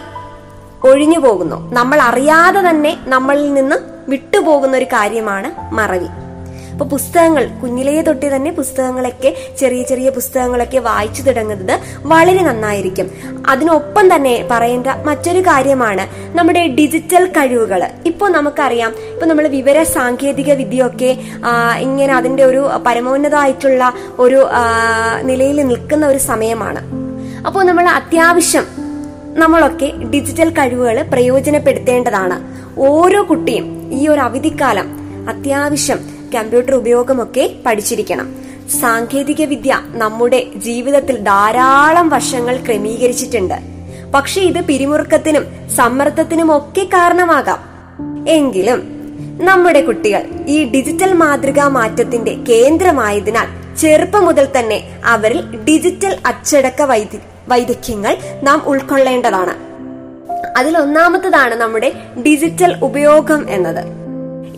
ഒഴിഞ്ഞു 0.83 1.19
പോകുന്നു. 1.19 1.73
നമ്മൾ 1.73 2.01
അറിയാതെ 2.01 2.69
തന്നെ 2.69 2.97
നമ്മളിൽ 3.03 3.53
നിന്ന് 3.53 3.75
വിട്ടുപോകുന്ന 4.09 4.77
ഒരു 4.77 4.85
കാര്യമാണ് 4.85 5.73
മറവി. 5.73 6.28
അപ്പൊ 6.79 6.89
പുസ്തകങ്ങൾ 6.91 7.45
കുഞ്ഞിലേ 7.61 8.01
തൊട്ട് 8.01 8.35
തന്നെ 8.35 8.51
പുസ്തകങ്ങളൊക്കെ 8.51 9.29
ചെറിയ 9.59 9.81
ചെറിയ 9.81 10.09
പുസ്തകങ്ങളൊക്കെ 10.09 10.79
വായിച്ചു 10.79 11.21
തുടങ്ങുന്നത് 11.21 11.73
വളരെ 12.11 12.43
നന്നായിരിക്കും. 12.43 13.07
അതിനൊപ്പം 13.47 14.15
തന്നെ 14.15 14.47
പറയേണ്ട 14.51 14.87
മറ്റൊരു 14.87 15.39
കാര്യമാണ് 15.39 16.03
നമ്മുടെ 16.37 16.61
ഡിജിറ്റൽ 16.67 17.25
കഴിവുകൾ 17.25 17.81
ഇപ്പോൾ 18.05 18.29
നമുക്കറിയാം 18.31 18.91
ഇപ്പൊ 19.13 19.25
നമ്മൾ 19.25 19.47
വിവര 19.47 19.83
സാങ്കേതിക 19.83 20.53
വിദ്യയൊക്കെ 20.53 21.17
ഇങ്ങനെ 21.79 22.13
അതിന്റെ 22.15 22.43
ഒരു 22.43 22.69
പരമോന്നതമായിട്ടുള്ള 22.85 23.93
ഒരു 24.19 24.39
നിലയിൽ 25.21 25.59
നിൽക്കുന്ന 25.71 26.05
ഒരു 26.05 26.17
സമയമാണ്. 26.17 26.83
അപ്പോൾ 27.47 27.63
നമ്മൾ 27.63 27.87
അത്യാവശ്യം 27.89 28.67
നമ്മളൊക്കെ 29.39 29.89
ഡിജിറ്റൽ 30.13 30.49
കഴിവുകൾ 30.49 31.01
പ്രയോജനപ്പെടുത്തേണ്ടതാണ്. 31.01 32.37
ഓരോ 32.77 33.23
കുട്ടിയും 33.23 33.67
ഈ 33.91 34.07
ഒരു 34.07 34.19
അവധിക്കാലം 34.19 34.87
അത്യാവശ്യം 35.29 36.18
കമ്പ്യൂട്ടർ 36.35 36.75
ഉപയോഗമൊക്കെ 36.75 37.55
പഠിച്ചിരിക്കണം. 37.65 38.35
സാങ്കേതിക 38.81 39.45
വിദ്യ 39.45 39.81
നമ്മുടെ 39.87 40.45
ജീവിതത്തിൽ 40.55 41.19
ധാരാളം 41.19 42.09
വശങ്ങൾ 42.09 42.57
ക്രമീകരിച്ചിട്ടുണ്ട്. 42.57 43.53
പക്ഷെ 44.13 44.41
ഇത് 44.41 44.61
പിരിമുറുക്കത്തിനും 44.61 45.69
സമ്മർദ്ദത്തിനും 45.75 46.57
ഒക്കെ 46.57 46.83
കാരണമാകാം. 46.83 47.69
എങ്കിലും 48.29 48.99
നമ്മുടെ 49.41 49.81
കുട്ടികൾ 49.81 50.23
ഈ 50.47 50.63
ഡിജിറ്റൽ 50.63 51.13
മാതൃകാ 51.13 51.67
മാറ്റത്തിന്റെ 51.67 52.33
കേന്ദ്രമായതിനാൽ 52.33 53.75
ചെറുപ്പം 53.75 54.25
മുതൽ 54.25 54.47
തന്നെ 54.59 55.01
അവരിൽ 55.05 55.55
ഡിജിറ്റൽ 55.55 56.17
അച്ചടക്ക 56.25 56.81
വൈദ- 56.81 57.19
വൈദഗ്ധ്യങ്ങൾ 57.47 58.17
നാം 58.43 58.63
ഉൾക്കൊള്ളേണ്ടതാണ്. 58.65 59.69
അതിൽ 60.57 60.77
ഒന്നാമത്തതാണ് 60.77 61.55
നമ്മുടെ 61.55 61.93
ഡിജിറ്റൽ 62.25 62.75
ഉപയോഗം 62.83 63.49
എന്നത്. 63.49 63.98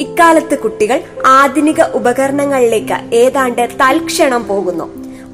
ഇക്കാലത്ത് 0.02 0.56
കുട്ടികൾ 0.60 1.00
ആധുനിക 1.26 1.82
ഉപകരണങ്ങളിലേക്ക് 2.00 2.98
ഏതാണ്ട് 3.16 3.64
തൽക്ഷണം 3.82 4.48
പോകുന്നു. 4.48 4.86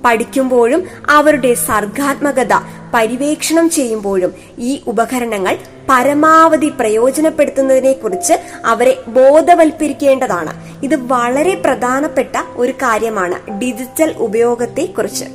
പഠിക്കുമ്പോഴും 0.06 0.82
അവരുടെ 1.10 1.54
സർഗാത്മകത 1.68 2.54
പര്യവേക്ഷണം 2.94 3.70
ചെയ്യുമ്പോഴും 3.70 4.32
ഈ 4.60 4.74
ഉപകരണങ്ങൾ 4.88 5.56
പരമാവധി 5.90 6.70
പ്രയോജനപ്പെടുത്തുന്നതിനെ 6.80 7.92
കുറിച്ച് 7.94 8.36
അവരെ 8.66 8.94
ബോധവൽക്കരിക്കേണ്ടതാണ്. 9.18 10.54
ഇത് 10.84 10.96
വളരെ 11.14 11.56
പ്രധാനപ്പെട്ട 11.66 12.36
ഒരു 12.56 12.74
കാര്യമാണ് 12.84 13.38
ഡിജിറ്റൽ 13.62 14.12
ഉപയോഗത്തെ 14.28 14.86
കുറിച്ച് 14.98 15.28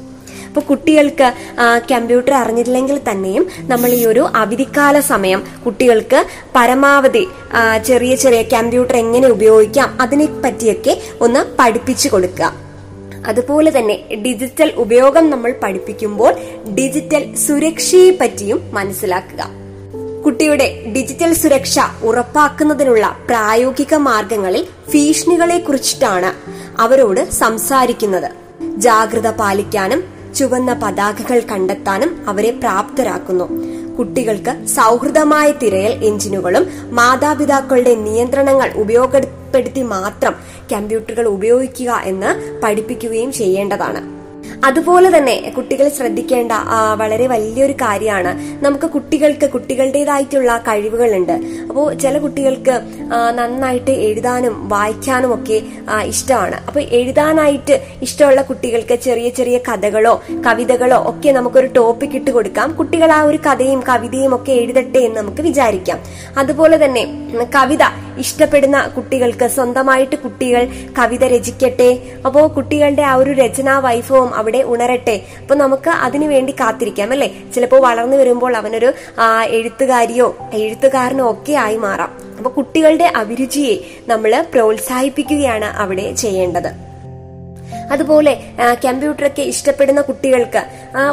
ഇപ്പൊ 0.52 0.62
കുട്ടികൾക്ക് 0.68 1.28
കമ്പ്യൂട്ടർ 1.92 2.34
അറിഞ്ഞില്ലെങ്കിൽ 2.34 3.00
തന്നെയും 3.10 3.44
നമ്മൾ 3.70 3.90
ഈ 3.98 4.00
ഒരു 4.06 4.24
അവധിക്കാല 4.40 4.96
സമയം 5.00 5.40
കുട്ടികൾക്ക് 5.64 6.18
പരമാവധി 6.56 7.22
ചെറിയ 7.88 8.14
ചെറിയ 8.14 8.42
കമ്പ്യൂട്ടർ 8.42 8.96
എങ്ങനെ 8.96 9.28
ഉപയോഗിക്കാം 9.28 9.88
അതിനെ 10.00 10.26
പറ്റിയൊക്കെ 10.44 10.94
ഒന്ന് 11.20 11.40
പഠിപ്പിച്ചു 11.60 12.08
കൊടുക്കുക. 12.08 12.52
അതുപോലെ 13.26 13.78
തന്നെ 13.78 13.96
ഡിജിറ്റൽ 14.26 14.72
ഉപയോഗം 14.76 15.30
നമ്മൾ 15.30 15.50
പഠിപ്പിക്കുമ്പോൾ 15.62 16.32
ഡിജിറ്റൽ 16.78 17.34
സുരക്ഷയെ 17.46 18.12
പറ്റിയും 18.20 18.60
മനസ്സിലാക്കുക. 18.72 19.42
കുട്ടിയുടെ 20.24 20.68
ഡിജിറ്റൽ 20.94 21.32
സുരക്ഷ 21.42 21.78
ഉറപ്പാക്കുന്നതിനുള്ള 22.02 23.06
പ്രായോഗിക 23.28 23.94
മാർഗങ്ങളിൽ 23.94 24.64
ഭീഷണികളെ 24.92 25.58
കുറിച്ചിട്ടാണ് 25.58 26.32
അവരോട് 26.80 27.30
സംസാരിക്കുന്നത്. 27.42 28.30
ജാഗ്രത 28.76 29.30
പാലിക്കാനും 29.30 30.02
ചുവന്ന 30.34 30.72
പതാകകൾ 30.72 31.40
കണ്ടെത്താനും 31.40 32.24
അവരെ 32.28 32.50
പ്രാപ്തരാക്കുന്നു. 32.50 33.46
കുട്ടികൾക്ക് 33.98 34.66
സൗഹൃദമായ 34.66 35.52
തിരയൽ 35.52 36.04
എഞ്ചിനുകളും 36.04 36.64
മാതാപിതാക്കളുടെ 36.90 37.94
നിയന്ത്രണങ്ങൾ 37.94 38.72
ഉപയോഗപ്പെടുത്തി 38.74 39.82
മാത്രം 39.82 40.34
കമ്പ്യൂട്ടറുകൾ 40.72 41.26
ഉപയോഗിക്കുക 41.26 42.00
എന്ന് 42.04 42.60
പഠിപ്പിക്കുകയും 42.62 43.32
ചെയ്യേണ്ടതാണ്. 43.32 44.21
അതുപോലെ 44.64 45.08
തന്നെ 45.16 45.34
കുട്ടികൾ 45.56 45.86
ശ്രദ്ധിക്കേണ്ട 45.88 46.52
വളരെ 47.00 47.26
വലിയൊരു 47.26 47.72
കാര്യമാണ്. 47.72 48.32
നമുക്ക് 48.64 48.88
കുട്ടികൾക്ക് 48.94 49.46
കുട്ടികളുടേതായിട്ടുള്ള 49.50 50.52
കഴിവുകളുണ്ട്. 50.68 51.32
അപ്പോൾ 51.68 51.86
ചില 52.02 52.18
കുട്ടികൾക്ക് 52.18 52.74
നന്നായിട്ട് 53.38 53.90
എഴുതാനും 54.08 54.54
വായിക്കാനും 54.68 55.34
ഒക്കെ 55.34 55.58
ഇഷ്ടമാണ്. 56.12 56.58
അപ്പൊ 56.68 56.80
എഴുതാനായിട്ട് 56.80 57.76
ഇഷ്ടമുള്ള 58.02 58.42
കുട്ടികൾക്ക് 58.42 58.94
ചെറിയ 59.06 59.28
ചെറിയ 59.38 59.58
കഥകളോ 59.68 60.14
കവിതകളോ 60.46 60.98
ഒക്കെ 61.10 61.32
നമുക്കൊരു 61.38 61.66
ടോപ്പിക് 61.66 62.16
ഇട്ട് 62.20 62.30
കൊടുക്കാം. 62.30 62.70
കുട്ടികൾ 62.72 63.12
ആ 63.12 63.22
ഒരു 63.22 63.38
കഥയും 63.48 63.82
കവിതയും 63.88 64.34
ഒക്കെ 64.34 64.52
എഴുതട്ടെ 64.52 64.98
എന്ന് 64.98 65.18
നമുക്ക് 65.20 65.42
വിചാരിക്കാം. 65.42 65.98
അതുപോലെ 66.38 66.84
തന്നെ 66.84 67.04
കവിത 67.56 67.84
ഇഷ്ടപ്പെടുന്ന 68.18 68.78
കുട്ടികൾക്ക് 68.96 69.46
സ്വന്തമായിട്ട് 69.46 70.16
കുട്ടികൾ 70.16 70.62
കവിത 70.98 71.24
രചിക്കട്ടെ. 71.34 71.90
അപ്പോ 72.26 72.40
കുട്ടികളുടെ 72.56 73.02
ആ 73.02 73.14
ഒരു 73.14 73.30
രചനാ 73.30 73.78
വൈഭവം 73.78 74.34
അവിടെ 74.34 74.51
ഉണരട്ടെ. 74.60 75.20
അപ്പൊ 75.40 75.54
നമുക്ക് 75.54 75.90
അതിനു 75.90 76.26
വേണ്ടി 76.26 76.52
കാത്തിരിക്കാം 76.52 77.12
അല്ലെ? 77.12 77.30
ചിലപ്പോൾ 77.54 77.80
വളർന്നു 77.80 78.16
വരുമ്പോൾ 78.16 78.56
അവനൊരു 78.56 78.92
എഴുത്തുകാരിയോ 79.46 80.36
എഴുത്തുകാരനോ 80.54 81.30
ഒക്കെ 81.30 81.52
ആയി 81.52 81.76
മാറാം. 81.76 82.18
അപ്പൊ 82.36 82.50
കുട്ടികളുടെ 82.50 83.12
അഭിരുചിയെ 83.16 83.76
നമ്മൾ 84.08 84.44
പ്രോത്സാഹിപ്പിക്കുകയാണ് 84.52 85.64
അവിടെ 85.64 86.12
ചെയ്യേണ്ടത്. 86.12 86.70
അതുപോലെ 87.92 88.40
കമ്പ്യൂട്ടറൊക്കെ 88.84 89.42
ഇഷ്ടപ്പെടുന്ന 89.42 90.00
കുട്ടികൾക്ക് 90.00 90.62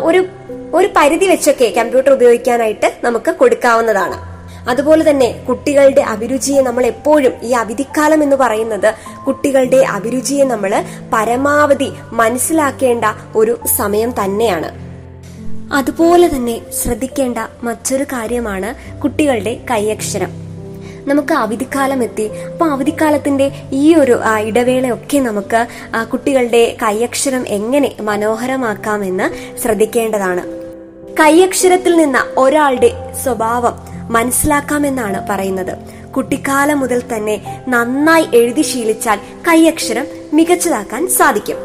ഒരു 0.04 0.26
ഒരു 0.74 0.90
പരിധി 0.96 1.26
വെച്ചൊക്കെ 1.26 1.74
കമ്പ്യൂട്ടർ 1.78 2.12
ഉപയോഗിക്കാനായിട്ട് 2.14 2.94
നമുക്ക് 3.04 3.32
കൊടുക്കാവുന്നതാണ്. 3.32 4.39
അതുപോലെ 4.68 5.10
തന്നെ 5.10 5.46
കുട്ടികളുടെ 5.50 6.02
അഭിരുചിയെ 6.02 6.62
നമ്മൾ 6.62 6.86
എപ്പോഴും 6.86 7.32
ഈ 7.44 7.52
അവധിക്കാലം 7.52 8.24
എന്ന് 8.24 8.36
പറയുന്നത് 8.36 8.94
കുട്ടികളുടെ 9.28 9.78
അഭിരുചിയെ 9.78 10.44
നമ്മൾ 10.44 10.84
പരമാവധി 11.14 11.92
മനസ്സിലാക്കേണ്ട 12.14 13.06
ഒരു 13.36 13.60
സമയം 13.76 14.14
തന്നെയാണ്. 14.24 14.90
അതുപോലെ 15.74 16.28
തന്നെ 16.28 16.72
ശ്രദ്ധിക്കേണ്ട 16.72 17.38
മറ്റൊരു 17.64 18.04
കാര്യമാണ് 18.04 19.02
കുട്ടികളുടെ 19.02 19.58
കൈയക്ഷരം. 19.72 20.32
നമുക്ക് 21.08 21.34
അവധിക്കാലം 21.34 22.04
എത്തി. 22.04 22.24
അപ്പൊ 22.24 22.68
അവധിക്കാലത്തിന്റെ 22.68 23.52
ഈ 23.72 23.96
ഒരു 23.96 24.20
ഇടവേളയൊക്കെ 24.40 25.18
നമുക്ക് 25.18 25.68
കുട്ടികളുടെ 26.12 26.78
കൈയക്ഷരം 26.84 27.48
എങ്ങനെ 27.48 27.96
മനോഹരമാക്കാമെന്ന് 28.02 29.58
ശ്രദ്ധിക്കേണ്ടതാണ്. 29.60 30.42
കൈയക്ഷരത്തിൽ 31.20 31.96
നിന്ന് 31.96 32.40
ഒരാളുടെ 32.40 32.92
സ്വഭാവം 33.24 33.89
മനസ്സിലാക്കാമെന്നാണ് 34.10 35.28
പറയുന്നത്. 35.30 35.74
കുട്ടിക്കാലം 36.12 36.80
മുതൽ 36.80 37.02
തന്നെ 37.02 37.66
നന്നായി 37.68 38.28
എഴുതി 38.34 38.62
ശീലിച്ചാൽ 38.62 39.20
കൈയക്ഷരം 39.48 40.08
മികച്ചതാക്കാൻ 40.34 41.08
സാധിക്കും. 41.08 41.58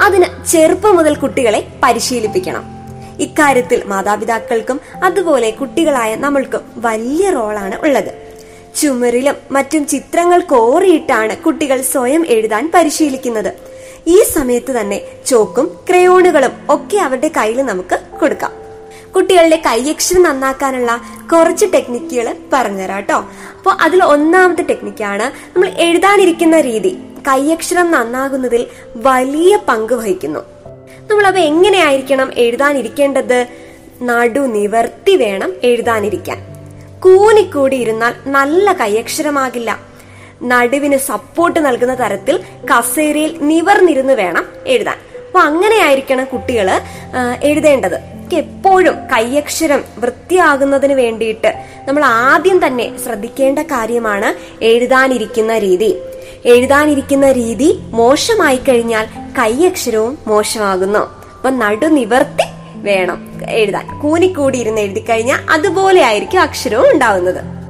അതിന് 0.00 0.46
ചെറുപ്പം 0.46 0.96
മുതൽ 0.96 1.14
കുട്ടികളെ 1.16 1.66
പരിശീലിപ്പിക്കണം. 1.82 2.64
ഇക്കാര്യത്തിൽ 3.20 3.82
മാതാപിതാക്കൾക്കും 3.86 4.80
അതുപോലെ 5.04 5.50
കുട്ടികളായ 5.50 6.14
നമ്മൾക്കും 6.14 6.60
വലിയ 6.76 7.30
റോളാണ് 7.30 7.78
ഉള്ളത്. 7.82 8.30
ചുമരിലും 8.76 9.34
മറ്റും 9.50 9.86
ചിത്രങ്ങൾ 9.86 10.40
കോറിയിട്ടാണ് 10.40 11.36
കുട്ടികൾ 11.36 11.80
സ്വയം 11.80 12.26
എഴുതാൻ 12.28 12.70
പരിശീലിക്കുന്നത്. 12.74 13.52
ഈ 14.06 14.22
സമയത്ത് 14.22 14.80
തന്നെ 14.80 15.00
ചോക്കും 15.26 15.66
ക്രയോണുകളും 15.88 16.52
ഒക്കെ 16.68 16.96
അവരുടെ 16.96 17.30
കയ്യിൽ 17.36 17.62
നമുക്ക് 17.62 18.18
കൊടുക്കാം. 18.20 18.69
കുട്ടികളുടെ 19.14 19.56
കൈയക്ഷരം 19.56 20.22
നന്നാക്കാനുള്ള 20.22 21.00
കുറച്ച് 21.32 21.66
ടെക്നിക്കുകൾ 21.74 22.36
പറഞ്ഞുതരാം 22.52 22.96
കേട്ടോ 22.96 23.16
അപ്പോൾ 23.58 23.76
അതിൽ 23.80 24.04
ഒന്നാമത്തെ 24.04 24.62
ടെക്നിക്കാണ് 24.62 25.22
നമ്മൾ 25.22 25.68
എഴുതാനിരിക്കുന്ന 25.68 26.60
രീതി. 26.60 26.98
കൈയക്ഷരം 27.28 27.90
നന്നാകുന്നതിൽ 27.90 28.66
വലിയ 28.96 29.58
പങ്ക് 29.68 29.92
വഹിക്കുന്നു. 29.92 30.40
നമ്മൾ 30.40 31.10
നമ്മളപ്പോ 31.10 31.40
എങ്ങനെയായിരിക്കണം 31.40 32.32
എഴുതാനിരിക്കേണ്ടത്? 32.36 33.46
നടു 34.02 34.40
നിവർത്തി 34.40 35.16
വേണം 35.16 35.52
എഴുതാനിരിക്കാൻ. 35.62 36.38
കൂനിക്കൂടി 37.00 37.76
ഇരുന്നാൽ 37.76 38.14
നല്ല 38.26 38.72
കൈയക്ഷരമാകില്ല. 38.72 39.80
നടുവിന് 40.42 40.96
സപ്പോർട്ട് 40.96 41.66
നൽകുന്ന 41.66 41.94
തരത്തിൽ 41.94 42.40
കസേരയിൽ 42.64 43.38
നിവർന്നിരുന്ന് 43.42 44.12
വേണം 44.12 44.46
എഴുതാൻ. 44.66 44.96
അപ്പൊ 45.26 45.40
അങ്ങനെയായിരിക്കണം 45.40 46.24
കുട്ടികൾ 46.24 46.70
ആ, 46.70 47.36
എഴുതേണ്ടത്. 47.42 48.19
എപ്പോഴും 48.34 48.94
കൈയക്ഷരം 48.94 49.84
വൃത്തിയാകുന്നതിന് 49.98 50.92
വേണ്ടിയിട്ട് 50.92 51.54
നമ്മൾ 51.88 52.04
ആദ്യം 52.04 52.66
തന്നെ 52.66 52.98
ശ്രദ്ധിക്കേണ്ട 53.04 53.58
കാര്യമാണ് 53.58 54.64
എഴുതാനിരിക്കുന്ന 54.64 55.58
രീതി. 55.58 55.96
എഴുതാനിരിക്കുന്ന 56.44 57.32
രീതി 57.32 57.78
മോശമായി 57.82 58.56
കഴിഞ്ഞാൽ 58.56 59.06
കൈയക്ഷരവും 59.38 60.18
മോശമാകുന്നു. 60.26 60.98
അപ്പൊ 60.98 61.50
നടുനിവർത്തി 61.50 62.44
വേണം 62.74 63.40
എഴുതാൻ. 63.48 64.00
കൂനിക്കൂടി 64.00 64.58
ഇരുന്ന് 64.58 64.80
എഴുതി 64.80 65.00
കഴിഞ്ഞാൽ 65.00 65.38
അതുപോലെ 65.50 66.02
ആയിരിക്കും 66.02 66.40
അക്ഷരവും 66.40 66.90
ഉണ്ടാവുന്നത്. 66.90 67.60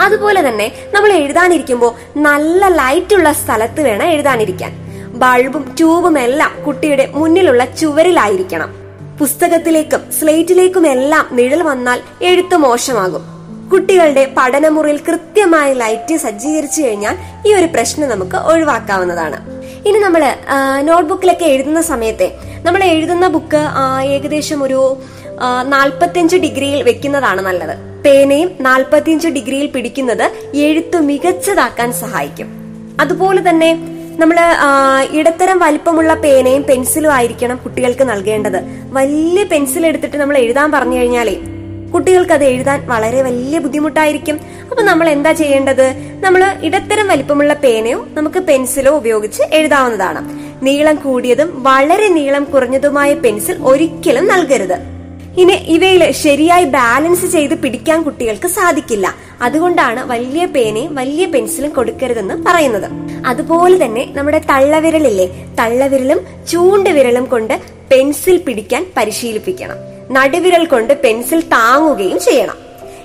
അതുപോലെ 0.00 0.48
തന്നെ 0.48 0.72
നമ്മൾ 0.94 1.12
എഴുതാനിരിക്കുമ്പോൾ 1.12 2.18
നല്ല 2.18 2.68
ലൈറ്റ് 2.68 3.14
ഉള്ള 3.14 3.32
സ്ഥലത്ത് 3.32 3.80
വേണം 3.80 4.06
എഴുതാനിരിക്കാൻ. 4.06 4.72
ബൾബും 5.14 5.74
ട്യൂബും 5.76 6.18
എല്ലാം 6.18 6.64
കുട്ടിയുടെ 6.66 7.06
മുന്നിലുള്ള 7.14 7.64
ചുവരിലായിരിക്കണം. 7.64 8.83
പുസ്തകത്തിലേക്കും 9.18 10.12
സ്ലേറ്റിലേക്കും 10.18 10.86
എല്ലാം 10.86 11.26
നിഴൽ 11.32 11.62
വന്നാൽ 11.62 12.00
എഴുത്ത് 12.22 12.56
മോശമാകും. 12.56 13.22
കുട്ടികളുടെ 13.72 14.32
പഠനമുറിയിൽ 14.36 14.98
കൃത്യമായ 15.08 15.72
ലൈറ്റ് 15.72 16.16
സജ്ജീകരിച്ചു 16.16 16.82
കഴിഞ്ഞാൽ 16.82 17.16
ഈ 17.48 17.54
ഒരു 17.54 17.66
പ്രശ്നം 17.66 18.08
നമുക്ക് 18.08 18.36
ഒഴിവാക്കാവുന്നതാണ്. 18.36 19.38
ഇനി 19.88 19.98
നമ്മൾ 19.98 20.22
നോട്ട്ബുക്കിലൊക്കെ 20.80 21.44
എഴുതുന്ന 21.44 21.80
സമയത്തെ 21.80 22.32
നമ്മൾ 22.64 22.84
എഴുതുന്ന 22.84 23.28
ബുക്ക് 23.28 23.62
ഏകദേശം 24.04 24.62
ഒരു 24.62 24.96
നാൽപ്പത്തിയഞ്ച് 25.68 26.36
ഡിഗ്രിയിൽ 26.36 26.82
വെക്കുന്നതാണ് 26.82 27.40
നല്ലത്. 27.40 27.74
പേനയും 28.04 28.50
നാൽപ്പത്തിയഞ്ച് 28.60 29.28
ഡിഗ്രിയിൽ 29.28 29.66
പിടിക്കുന്നത് 29.66 30.56
എഴുത്ത് 30.56 31.00
മികച്ചതാക്കാൻ 31.00 31.92
സഹായിക്കും. 31.92 32.48
അതുപോലെ 33.00 33.48
തന്നെ 33.48 33.93
നമ്മൾ 34.20 34.38
ഇടത്തരം 35.18 35.58
വലിപ്പമുള്ള 35.58 36.12
പേനയും 36.14 36.62
പെൻസിലും 36.68 37.12
ആയിരിക്കണം 37.16 37.56
കുട്ടികൾക്ക് 37.64 38.04
നൽകേണ്ടത്. 38.10 38.58
വലിയ 38.96 39.42
പെൻസിൽ 39.52 39.86
എടുത്തിട്ട് 39.86 40.16
നമ്മൾ 40.16 40.36
എഴുതാൻ 40.38 40.68
പറഞ്ഞു 40.72 40.96
കഴിഞ്ഞാലേ 40.98 41.34
കുട്ടികൾക്ക് 41.94 42.32
അത് 42.32 42.44
എഴുതാൻ 42.44 42.78
വളരെ 42.92 43.22
വലിയ 43.22 43.56
ബുദ്ധിമുട്ടായിരിക്കും. 43.64 44.36
അപ്പൊ 44.70 44.82
നമ്മൾ 44.82 45.06
എന്താ 45.08 45.32
ചെയ്യേണ്ടത്? 45.40 45.86
നമ്മൾ 46.24 46.42
ഇടത്തരം 46.68 47.06
വലിപ്പമുള്ള 47.08 47.54
പേനയോ 47.64 47.98
നമുക്ക് 48.16 48.40
പെൻസിലോ 48.48 48.92
ഉപയോഗിച്ച് 49.00 49.42
എഴുതാവുന്നതാണ്. 49.58 50.22
നീളം 50.66 50.96
കൂടിയതും 51.04 51.50
വളരെ 51.62 52.08
നീളം 52.08 52.44
കുറഞ്ഞതുമായ 52.44 53.14
പെൻസിൽ 53.14 53.56
ഒരിക്കലും 53.70 54.26
നൽകരുത്. 54.32 54.76
ഇനി 55.40 55.52
ഇവയിൽ 55.74 56.12
ശരിയായി 56.12 56.64
ബാലൻസ് 56.64 57.26
ചെയ്ത് 57.26 57.54
പിടിക്കാൻ 57.54 58.02
കുട്ടികൾക്ക് 58.02 58.48
സാധിക്കില്ല. 58.48 59.14
അതുകൊണ്ടാണ് 59.42 60.08
വലിയ 60.08 60.46
പേനയും 60.46 60.94
വലിയ 60.94 61.26
പെൻസിലും 61.26 61.70
കൊടുക്കരുതെന്ന് 61.70 62.34
പറയുന്നത്. 62.44 62.88
അതുപോലെ 63.26 63.84
തന്നെ 63.84 64.04
നമ്മുടെ 64.16 64.40
തള്ളവിരലില്ലേ 64.50 65.26
തള്ളവിരലും 65.60 66.20
ചൂണ്ടുവിരലും 66.52 67.24
കൊണ്ട് 67.24 67.54
പെൻസിൽ 67.92 68.36
പിടിക്കാൻ 68.36 68.86
പരിശീലിപ്പിക്കണം. 68.96 69.76
നടുവിരൽ 70.10 70.66
കൊണ്ട് 70.66 70.94
പെൻസിൽ 71.02 71.40
താങ്ങുകയും 71.40 72.20
ചെയ്യണം. 72.20 72.58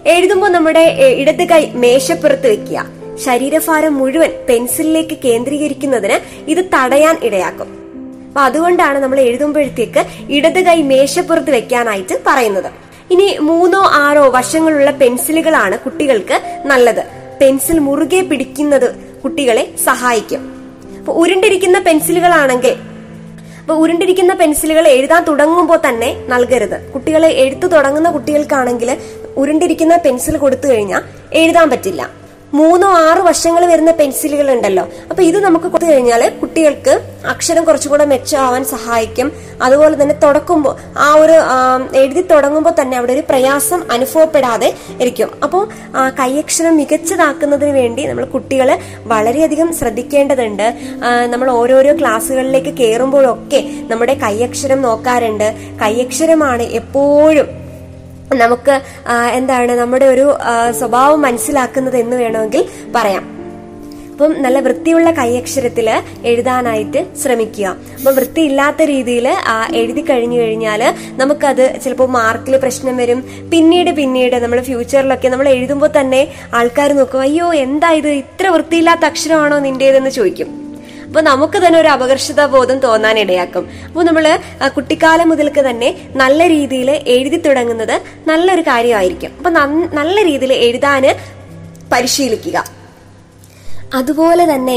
എഴുതുമ്പോൾ 0.06 0.52
നമ്മുടെ 0.52 0.86
ഇടത് 1.22 1.44
കൈ 1.44 1.66
മേശപ്പുറത്ത് 1.76 2.48
വെക്കുക. 2.48 2.86
ശരീരഭാരം 3.26 3.98
മുഴുവൻ 3.98 4.32
പെൻസിലിലേക്ക് 4.50 5.18
കേന്ദ്രീകരിക്കുന്നതിന് 5.26 6.18
ഇത് 6.50 6.66
തടയാൻ 6.76 7.18
ഇടയാക്കും. 7.24 7.79
അപ്പൊ 8.30 8.42
അതുകൊണ്ടാണ് 8.48 8.98
നമ്മൾ 9.04 9.20
എഴുതുമ്പോഴത്തേക്ക് 9.20 10.02
ഇടത് 10.38 10.60
കൈ 10.68 10.76
മേശപ്പുറത്ത് 10.90 11.52
വെക്കാനായിട്ട് 11.56 12.16
പറയുന്നത്. 12.28 12.70
ഇനി 13.14 13.26
മൂന്നോ 13.48 13.82
ആറോ 14.02 14.24
വശങ്ങളുള്ള 14.36 14.92
പെൻസിലുകളാണ് 15.02 15.76
കുട്ടികൾക്ക് 15.86 16.38
നല്ലത്. 16.72 17.04
പെൻസിൽ 17.42 17.78
മുറുകെ 17.88 18.22
പിടിക്കുന്നത് 18.30 18.88
കുട്ടികളെ 19.24 19.64
സഹായിക്കും. 19.88 20.42
അപ്പൊ 21.00 21.14
ഉരുണ്ടിരിക്കുന്ന 21.22 21.80
പെൻസിലുകളാണെങ്കിൽ 21.88 22.76
അപ്പൊ 23.62 23.76
ഉരുണ്ടിരിക്കുന്ന 23.84 24.34
പെൻസിലുകൾ 24.34 24.86
എഴുതാൻ 24.88 25.22
തുടങ്ങുമ്പോൾ 25.28 25.80
തന്നെ 25.88 26.08
നൽകരുത്. 26.32 26.78
കുട്ടികളെ 26.94 27.30
എഴുത്തു 27.44 27.68
തുടങ്ങുന്ന 27.74 28.10
കുട്ടികൾക്കാണെങ്കിൽ 28.16 28.90
ഉരുണ്ടിരിക്കുന്ന 29.42 29.96
പെൻസിൽ 30.06 30.38
കൊടുത്തു 30.44 30.68
കഴിഞ്ഞാൽ 30.72 31.04
എഴുതാൻ 31.42 31.68
പറ്റില്ല. 31.74 32.02
മൂന്നോ 32.58 32.88
ആറ് 33.08 33.22
വർഷങ്ങൾ 33.28 33.66
വരുന്ന 33.72 33.92
പെൻസിലുകൾ 33.92 34.48
ഉണ്ടല്ലോ 34.52 34.84
അപ്പൊ 35.10 35.22
ഇത് 35.24 35.38
നമുക്ക് 35.44 35.68
കൊടുത്തു 35.74 35.92
കഴിഞ്ഞാൽ 35.92 36.22
കുട്ടികൾക്ക് 36.42 36.94
അക്ഷരം 37.34 37.64
കുറച്ചുകൂടെ 37.64 38.06
മെച്ചമാവാൻ 38.06 38.64
സഹായിക്കും. 38.72 39.28
അതുപോലെ 39.62 39.96
തന്നെ 40.02 40.16
തുടക്കുമ്പോൾ 40.24 40.74
ആ 40.98 41.08
ഒരു 41.14 41.36
എഴുതി 42.02 42.22
തുടങ്ങുമ്പോൾ 42.22 42.74
തന്നെ 42.82 42.98
അവിടെ 42.98 43.14
ഒരു 43.14 43.24
പ്രയാസം 43.30 43.92
അനുഭവപ്പെടാതെ 43.92 44.70
ഇരിക്കും. 45.02 45.30
അപ്പോൾ 45.44 45.64
കൈയക്ഷരം 46.20 46.76
മികച്ചതാക്കുന്നതിന് 46.78 47.72
വേണ്ടി 47.72 48.04
നമ്മൾ 48.06 48.26
കുട്ടികൾ 48.26 48.72
വളരെയധികം 49.14 49.70
ശ്രദ്ധിക്കേണ്ടതുണ്ട്. 49.80 50.68
നമ്മൾ 51.34 51.50
ഓരോരോ 51.52 51.94
ക്ലാസ്സുകളിലേക്ക് 52.02 52.74
കയറുമ്പോഴൊക്കെ 52.82 53.62
നമ്മുടെ 53.92 54.14
കൈയക്ഷരം 54.26 54.82
നോക്കാറുണ്ട്. 54.82 55.48
കൈയക്ഷരമാണ് 55.84 56.64
എപ്പോഴും 56.82 57.69
നമുക്ക് 58.34 58.82
എന്താണ് 59.34 59.72
നമ്മുടെ 59.72 60.06
ഒരു 60.06 60.38
സ്വഭാവം 60.72 61.22
മനസ്സിലാക്കുന്നത് 61.22 61.98
എന്ന് 61.98 62.16
വേണമെങ്കിൽ 62.16 62.66
പറയാം. 62.96 63.40
അപ്പം 64.12 64.42
നല്ല 64.42 64.60
വൃത്തിയുള്ള 64.60 65.12
കൈയക്ഷരത്തിൽ 65.12 66.02
എഴുതാനായിട്ട് 66.24 67.06
ശ്രമിക്കുക. 67.22 67.76
അപ്പം 67.98 68.16
വൃത്തിയില്ലാത്ത 68.16 68.82
രീതിയിൽ 68.82 69.28
എഴുതി 69.76 70.02
കഴിഞ്ഞു 70.02 70.40
കഴിഞ്ഞാൽ 70.40 70.94
നമുക്കത് 71.18 71.80
ചിലപ്പോൾ 71.84 72.10
മാർക്കിൽ 72.10 72.58
പ്രശ്നം 72.58 72.98
വരും. 72.98 73.50
പിന്നീട് 73.52 73.92
പിന്നീട് 73.92 74.36
നമ്മൾ 74.36 74.62
ഫ്യൂച്ചറിലൊക്കെ 74.62 75.28
നമ്മൾ 75.28 75.50
എഴുതുമ്പോൾ 75.50 75.90
തന്നെ 76.00 76.28
ആൾക്കാർ 76.54 76.94
നോക്കും 76.94 77.22
അയ്യോ 77.22 77.54
എന്താ 77.54 77.92
ഇത്? 77.92 78.08
ഇത്ര 78.08 78.48
വൃത്തിയില്ലാത്ത 78.48 79.06
അക്ഷരമാണോ 79.06 79.60
നിന്റേതെന്ന് 79.60 80.10
ചോദിക്കും. 80.10 80.69
അപ്പൊ 81.10 81.22
നമുക്ക് 81.22 81.58
തന്നെ 81.66 81.80
ഒരു 81.80 81.88
അപകർഷതാ 81.88 82.46
ബോധം 82.46 82.80
തോന്നാൻ 82.80 83.20
ഇടയാക്കും. 83.20 83.70
അപ്പോൾ 83.88 84.04
നമ്മൾ 84.04 84.26
ആ, 84.62 84.68
കുട്ടിക്കാലം 84.68 85.30
മുതൽക്ക് 85.30 85.62
തന്നെ 85.70 85.90
നല്ല 86.16 86.48
രീതിയിൽ 86.48 86.90
എഴുതി 86.90 87.38
തുടങ്ങുന്നത് 87.38 87.96
നല്ലൊരു 88.28 88.62
കാര്യമായിരിക്കും. 88.62 89.32
അപ്പൊ 89.38 89.50
നല്ല 90.00 90.24
രീതിയിൽ 90.26 90.54
എഴുതാന് 90.54 91.12
പരിശീലിക്കുക. 91.92 92.58
അതുപോലെ 93.94 94.54
തന്നെ 94.54 94.76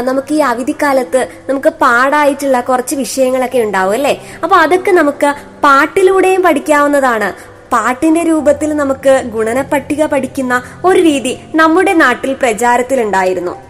നമുക്ക് 0.00 0.34
ഈ 0.34 0.38
അവധിക്കാലത്ത് 0.38 1.20
നമുക്ക് 1.48 1.68
പാടായിട്ടുള്ള 1.68 2.60
കുറച്ച് 2.60 2.94
വിഷയങ്ങളൊക്കെ 2.94 3.58
ഉണ്ടാവും 3.58 3.92
അല്ലേ? 3.92 4.14
അപ്പൊ 4.44 4.56
അതൊക്കെ 4.56 4.90
നമുക്ക് 4.90 5.30
പാട്ടിലൂടെയും 5.62 6.42
പഠിക്കാവുന്നതാണ്. 6.42 7.30
പാട്ടിന്റെ 7.72 8.22
രൂപത്തിൽ 8.22 8.76
നമുക്ക് 8.76 9.22
ഗുണനപ്പട്ടിക 9.34 10.04
പഠിക്കുന്ന 10.06 10.62
ഒരു 10.84 11.00
രീതി 11.00 11.38
നമ്മുടെ 11.54 11.92
നാട്ടിൽ 11.92 12.32
പ്രചാരത്തിലുണ്ടായിരുന്നു. 12.34 13.69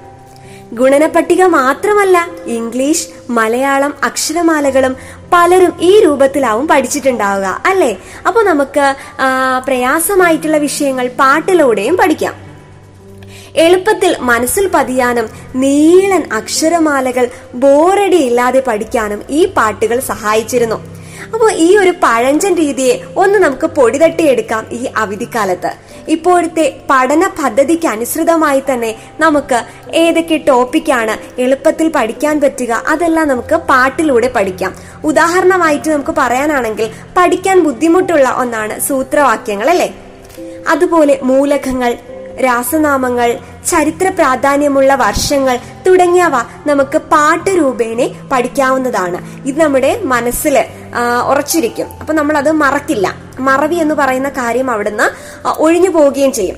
ഗുണനപ്പട്ടിക 0.79 1.43
മാത്രമല്ല 1.59 2.17
ഇംഗ്ലീഷ് 2.57 3.09
മലയാളം 3.39 3.93
അക്ഷരമാലകളും 4.09 4.95
പലരും 5.33 5.73
ഈ 5.89 5.91
രൂപത്തിലാവും 6.05 6.67
പഠിച്ചിട്ടുണ്ടാവുക 6.69 7.49
അല്ലേ? 7.71 7.91
അപ്പൊ 8.27 8.41
നമുക്ക് 8.51 8.87
പ്രയാസമായിട്ടുള്ള 9.67 10.59
വിഷയങ്ങൾ 10.67 11.09
പാട്ടിലൂടെയും 11.21 11.97
പഠിക്കാം. 11.97 12.37
എളുപ്പത്തിൽ 13.65 14.13
മനസ്സിൽ 14.31 14.65
പതിയാനും 14.75 15.27
നീളൻ 15.63 16.23
അക്ഷരമാലകൾ 16.39 17.25
ബോറടി 17.63 18.21
ഇല്ലാതെ 18.29 18.61
പഠിക്കാനും 18.69 19.23
ഈ 19.39 19.41
പാട്ടുകൾ 19.57 19.99
സഹായിച്ചിരുന്നു. 20.11 20.79
അപ്പോൾ 21.35 21.51
ഈ 21.67 21.69
ഒരു 21.77 21.93
പഴഞ്ചൻ 22.03 22.53
രീതിയെ 22.63 22.95
ഒന്ന് 23.23 23.39
നമുക്ക് 23.39 23.67
പൊടിതട്ടിയെടുക്കാം 23.79 24.65
ഈ 24.79 24.83
അവധിക്കാലത്ത്. 25.03 25.73
ഇപ്പോഴത്തെ 26.15 26.67
പഠന 26.91 27.23
പദ്ധതിക്ക് 27.39 27.89
അനുസൃതമായി 27.95 28.63
തന്നെ 28.69 28.91
നമുക്ക് 29.21 29.59
ഏതൊക്കെ 29.95 30.37
ടോപ്പിക്കാണ് 30.49 31.15
എളുപ്പത്തിൽ 31.43 31.89
പഠിക്കാൻ 31.97 32.37
പറ്റുക 32.41 32.73
അതെല്ലാം 32.93 33.29
നമുക്ക് 33.29 33.57
പാട്ടിലൂടെ 33.71 34.31
പഠിക്കാം. 34.37 34.73
ഉദാഹരണമായിട്ട് 35.05 35.89
നമുക്ക് 35.95 36.15
പറയാനാണെങ്കിൽ 36.19 36.89
പഠിക്കാൻ 37.17 37.59
ബുദ്ധിമുട്ടുള്ള 37.67 38.29
ഒന്നാണ് 38.43 38.77
സൂത്രവാക്യങ്ങൾ 38.89 39.71
അല്ലേ 39.75 39.91
അതുപോലെ 40.69 41.15
മൂലകങ്ങൾ 41.23 41.93
രാസനാമങ്ങൾ 42.45 43.31
ചരിത്ര 43.71 44.09
പ്രാധാന്യമുള്ള 44.19 44.93
വർഷങ്ങൾ 44.95 45.57
തുടങ്ങിയവ 45.87 46.37
നമുക്ക് 46.67 46.99
പാട്ട് 47.13 47.51
രൂപേണെ 47.59 48.07
പഠിക്കാവുന്നതാണ്. 48.33 49.19
ഇത് 49.49 49.59
നമ്മുടെ 49.63 49.91
മനസ്സിൽ 50.13 50.55
ഉറച്ചിരിക്കും. 51.31 51.87
അപ്പൊ 52.01 52.15
നമ്മൾ 52.15 52.39
അത് 52.39 52.53
മറക്കില്ല. 52.53 53.15
മറവി 53.39 53.75
എന്ന് 53.75 53.95
പറയുന്ന 53.95 54.29
കാര്യം 54.29 54.71
അവിടുന്ന് 54.71 55.07
ഒഴിഞ്ഞു 55.59 55.89
പോവുകയും 55.89 56.33
ചെയ്യും. 56.33 56.57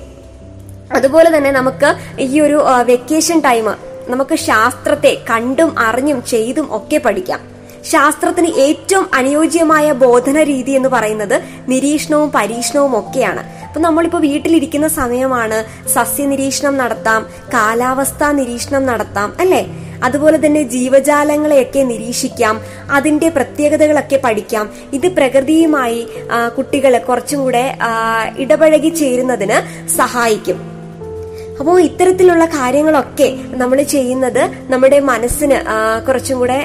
അതുപോലെ 0.92 1.36
തന്നെ 1.36 1.50
നമുക്ക് 1.50 2.20
ഈ 2.20 2.40
ഒരു 2.40 2.64
വെക്കേഷൻ 2.82 3.40
ടൈം 3.40 3.74
നമുക്ക് 4.08 4.34
ശാസ്ത്രത്തെ 4.34 5.24
കണ്ടും 5.30 5.78
അറിഞ്ഞും 5.78 6.24
ചെയ്തും 6.24 6.76
ഒക്കെ 6.76 6.98
പഠിക്കാം. 6.98 7.40
ശാസ്ത്രത്തിന് 7.82 8.46
ഏറ്റവും 8.46 9.10
അനുയോജ്യമായ 9.14 9.92
ബോധന 9.92 10.42
രീതി 10.42 10.70
എന്ന് 10.70 10.88
പറയുന്നത് 10.88 11.42
നിരീക്ഷണവും 11.68 12.32
പരീക്ഷണവും 12.32 12.98
ഒക്കെയാണ്. 12.98 13.42
അപ്പൊ 13.66 13.80
നമ്മളിപ്പോ 13.80 14.18
വീട്ടിലിരിക്കുന്ന 14.18 14.88
സമയമാണ് 14.88 15.88
സസ്യ 15.88 16.26
നിരീക്ഷണം 16.26 16.76
നടത്താം 16.76 17.26
കാലാവസ്ഥാ 17.54 18.32
നിരീക്ഷണം 18.32 18.86
നടത്താം 18.86 19.32
അല്ലെ? 19.40 19.66
അതുപോലെ 20.02 20.40
തന്നെ 20.46 20.62
ജീവജാലങ്ങളെയൊക്കെ 20.74 21.82
നിരീക്ഷിക്കാം 21.92 22.56
അതിന്റെ 22.98 23.30
പ്രത്യേകതകളൊക്കെ 23.36 24.20
പഠിക്കാം. 24.26 24.66
ഇത് 24.98 25.08
പ്രകൃതിയുമായി 25.18 26.02
കുട്ടികളെ 26.58 27.02
കുറച്ചും 27.08 27.40
കൂടെ 27.44 27.64
ഇടപഴകി 28.44 28.92
ചേരുന്നതിന് 29.02 29.58
സഹായിക്കും. 29.98 30.60
അപ്പോൾ 31.60 31.76
ഇത്തരത്തിലുള്ള 31.80 32.44
കാര്യങ്ങളൊക്കെ 32.54 33.26
നമ്മൾ 33.60 33.78
ചെയ്യുന്നത് 33.92 34.40
നമ്മുടെ 34.72 34.98
മനസ്സിന് 35.08 35.56
കുറച്ചും 36.06 36.38
കൂടെ 36.38 36.56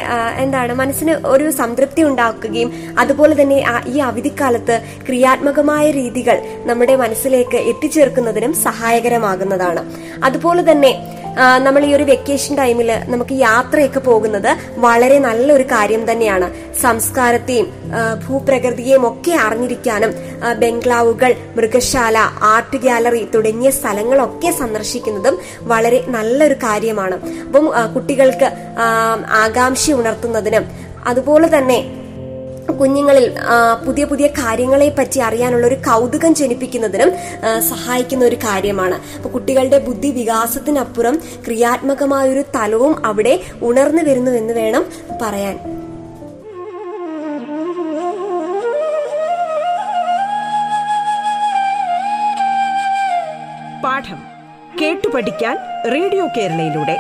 എന്താണ് 0.44 0.74
മനസ്സിന് 0.82 1.14
ഒരു 1.34 1.48
സംതൃപ്തി 1.58 2.02
ഉണ്ടാക്കുകയും 2.10 2.70
അതുപോലെ 3.02 3.34
തന്നെ 3.42 3.58
ഈ 3.94 3.96
അവധിക്കാലത്ത് 4.10 4.76
ക്രിയാത്മകമായ 5.08 5.86
രീതികൾ 6.00 6.40
നമ്മുടെ 6.70 6.96
മനസ്സിലേക്ക് 7.04 7.60
എത്തിച്ചേർക്കുന്നതിനും 7.72 8.54
സഹായകരമാകുന്നതാണ്. 8.68 9.84
അതുപോലെ 10.24 10.64
തന്നെ 10.72 10.92
നമ്മൾ 11.38 11.82
ഈ 11.86 11.90
ഒരു 11.94 12.04
വെക്കേഷൻ 12.04 12.54
ടൈമിൽ 12.56 12.90
നമുക്ക് 13.14 13.36
യാത്രയൊക്കെ 13.40 14.00
പോകുന്നത് 14.00 14.50
വളരെ 14.86 15.18
നല്ലൊരു 15.26 15.64
കാര്യം 15.64 16.12
തന്നെയാണ്. 16.12 16.48
സംസ്കാരത്തെയും 16.82 17.68
ഭൂപ്രകൃതിയെയും 18.24 19.08
ഒക്കെ 19.08 19.34
അറിഞ്ഞിരിക്കാനും 19.46 20.14
ബംഗ്ലാവുകൾ 20.62 21.34
മൃഗശാല 21.58 22.18
ആർട്ട് 22.54 22.80
ഗാലറി 22.86 23.24
തുടങ്ങിയ 23.36 23.70
സ്ഥലങ്ങളൊക്കെ 23.70 24.52
സന്ദർശിക്കുന്നതും 24.62 25.38
വളരെ 25.74 26.02
നല്ലൊരു 26.08 26.58
കാര്യമാണ്. 26.66 27.18
അപ്പം 27.48 27.68
കുട്ടികൾക്ക് 27.96 28.50
ആകാംക്ഷ 29.44 29.92
ഉണർത്തുന്നതിനും 30.02 30.66
അതുപോലെ 31.08 31.58
തന്നെ 31.58 31.80
കുഞ്ഞുങ്ങളിൽ 32.74 33.36
പുതിയ 33.88 34.06
പുതിയ 34.06 34.28
കാര്യങ്ങളെ 34.28 34.90
പറ്റി 34.90 35.20
അറിയാനുള്ള 35.20 35.68
ഒരു 35.68 35.76
കൗതുകം 35.76 36.36
ജനിപ്പിക്കുന്നതിനും 36.36 37.12
സഹായിക്കുന്ന 37.62 38.26
ഒരു 38.26 38.36
കാര്യമാണ്. 38.36 39.00
അപ്പൊ 39.16 39.30
കുട്ടികളുടെ 39.30 39.80
ബുദ്ധി 39.80 40.12
വികാസത്തിനപ്പുറം 40.12 41.20
ക്രിയാത്മകമായ 41.46 42.30
ഒരു 42.30 42.44
തലവും 42.56 43.06
അവിടെ 43.06 43.40
ഉണർന്നു 43.62 44.04
വരുന്നു 44.04 44.32
എന്ന് 44.32 44.54
വേണം 44.54 44.86
പറയാൻ. 45.22 45.58
പാഠം 53.84 54.20
കേട്ടു 54.82 55.08
പഠിക്കാൻ 55.08 55.58
റേഡിയോ 55.94 56.28
കേരളയിലൂടെ. 56.38 56.98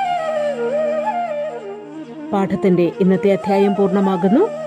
പാഠത്തിന്റെ 2.34 2.92
ഇന്നത്തെ 3.00 3.32
അധ്യായം 3.32 3.76
പൂർണമാകുന്നു. 3.76 4.67